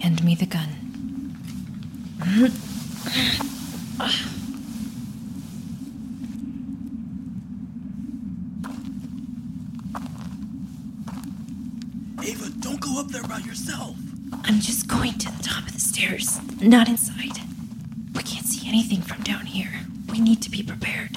Hand 0.00 0.24
me 0.24 0.34
the 0.34 0.46
gun. 0.46 0.68
Eva, 12.24 12.50
don't 12.60 12.80
go 12.80 12.98
up 12.98 13.08
there 13.08 13.22
by 13.24 13.36
yourself. 13.40 13.94
I'm 14.44 14.60
just 14.60 14.88
going 14.88 15.12
to 15.18 15.30
the 15.30 15.42
top 15.42 15.66
of 15.66 15.74
the 15.74 15.80
stairs, 15.80 16.40
not 16.62 16.88
inside. 16.88 17.36
We 18.14 18.22
can't 18.22 18.46
see 18.46 18.66
anything 18.66 19.02
from 19.02 19.22
down 19.24 19.44
here. 19.44 19.82
We 20.10 20.20
need 20.20 20.40
to 20.40 20.50
be 20.50 20.62
prepared. 20.62 21.10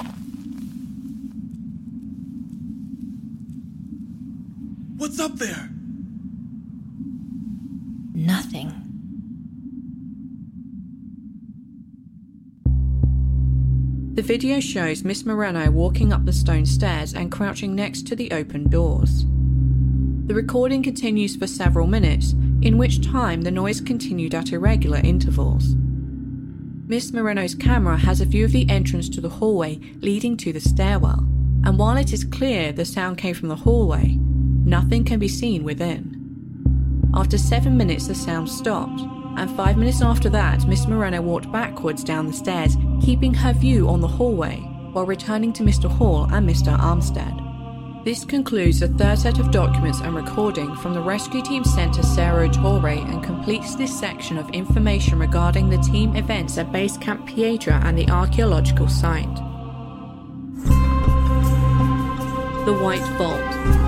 What's 5.02 5.18
up 5.18 5.34
there? 5.34 5.68
Nothing. 8.14 8.72
The 14.14 14.21
video 14.32 14.60
shows 14.60 15.04
Miss 15.04 15.26
Moreno 15.26 15.70
walking 15.70 16.10
up 16.10 16.24
the 16.24 16.32
stone 16.32 16.64
stairs 16.64 17.12
and 17.12 17.30
crouching 17.30 17.74
next 17.74 18.06
to 18.06 18.16
the 18.16 18.30
open 18.30 18.66
doors. 18.70 19.26
The 20.26 20.34
recording 20.34 20.82
continues 20.82 21.36
for 21.36 21.46
several 21.46 21.86
minutes, 21.86 22.32
in 22.62 22.78
which 22.78 23.06
time 23.06 23.42
the 23.42 23.50
noise 23.50 23.82
continued 23.82 24.34
at 24.34 24.52
irregular 24.52 25.02
intervals. 25.04 25.74
Miss 26.86 27.12
Moreno's 27.12 27.54
camera 27.54 27.98
has 27.98 28.22
a 28.22 28.24
view 28.24 28.46
of 28.46 28.52
the 28.52 28.66
entrance 28.70 29.10
to 29.10 29.20
the 29.20 29.28
hallway 29.28 29.78
leading 29.96 30.38
to 30.38 30.50
the 30.50 30.60
stairwell, 30.60 31.28
and 31.66 31.78
while 31.78 31.98
it 31.98 32.14
is 32.14 32.24
clear 32.24 32.72
the 32.72 32.86
sound 32.86 33.18
came 33.18 33.34
from 33.34 33.50
the 33.50 33.56
hallway, 33.56 34.16
nothing 34.64 35.04
can 35.04 35.18
be 35.18 35.28
seen 35.28 35.62
within. 35.62 37.10
After 37.12 37.36
seven 37.36 37.76
minutes, 37.76 38.06
the 38.06 38.14
sound 38.14 38.48
stopped, 38.48 39.02
and 39.36 39.54
five 39.56 39.76
minutes 39.76 40.02
after 40.02 40.28
that, 40.30 40.66
Miss 40.66 40.86
Moreno 40.86 41.20
walked 41.20 41.50
backwards 41.50 42.04
down 42.04 42.26
the 42.26 42.32
stairs, 42.32 42.76
keeping 43.00 43.34
her 43.34 43.52
view 43.52 43.88
on 43.88 44.00
the 44.00 44.08
hallway 44.08 44.56
while 44.92 45.06
returning 45.06 45.52
to 45.54 45.62
Mr. 45.62 45.90
Hall 45.90 46.24
and 46.32 46.48
Mr. 46.48 46.78
Armstead. 46.78 48.04
This 48.04 48.24
concludes 48.24 48.80
the 48.80 48.88
third 48.88 49.18
set 49.18 49.38
of 49.38 49.52
documents 49.52 50.00
and 50.00 50.14
recording 50.16 50.74
from 50.76 50.92
the 50.92 51.00
rescue 51.00 51.40
team 51.40 51.62
sent 51.64 51.94
to 51.94 52.02
Cerro 52.02 52.48
Torre 52.48 52.88
and 52.88 53.22
completes 53.22 53.76
this 53.76 53.96
section 53.96 54.38
of 54.38 54.50
information 54.50 55.18
regarding 55.18 55.70
the 55.70 55.78
team 55.78 56.16
events 56.16 56.58
at 56.58 56.72
Base 56.72 56.96
Camp 56.96 57.26
Piedra 57.26 57.80
and 57.84 57.96
the 57.96 58.08
archaeological 58.08 58.88
site. 58.88 59.36
The 62.64 62.78
White 62.80 63.06
Vault. 63.18 63.81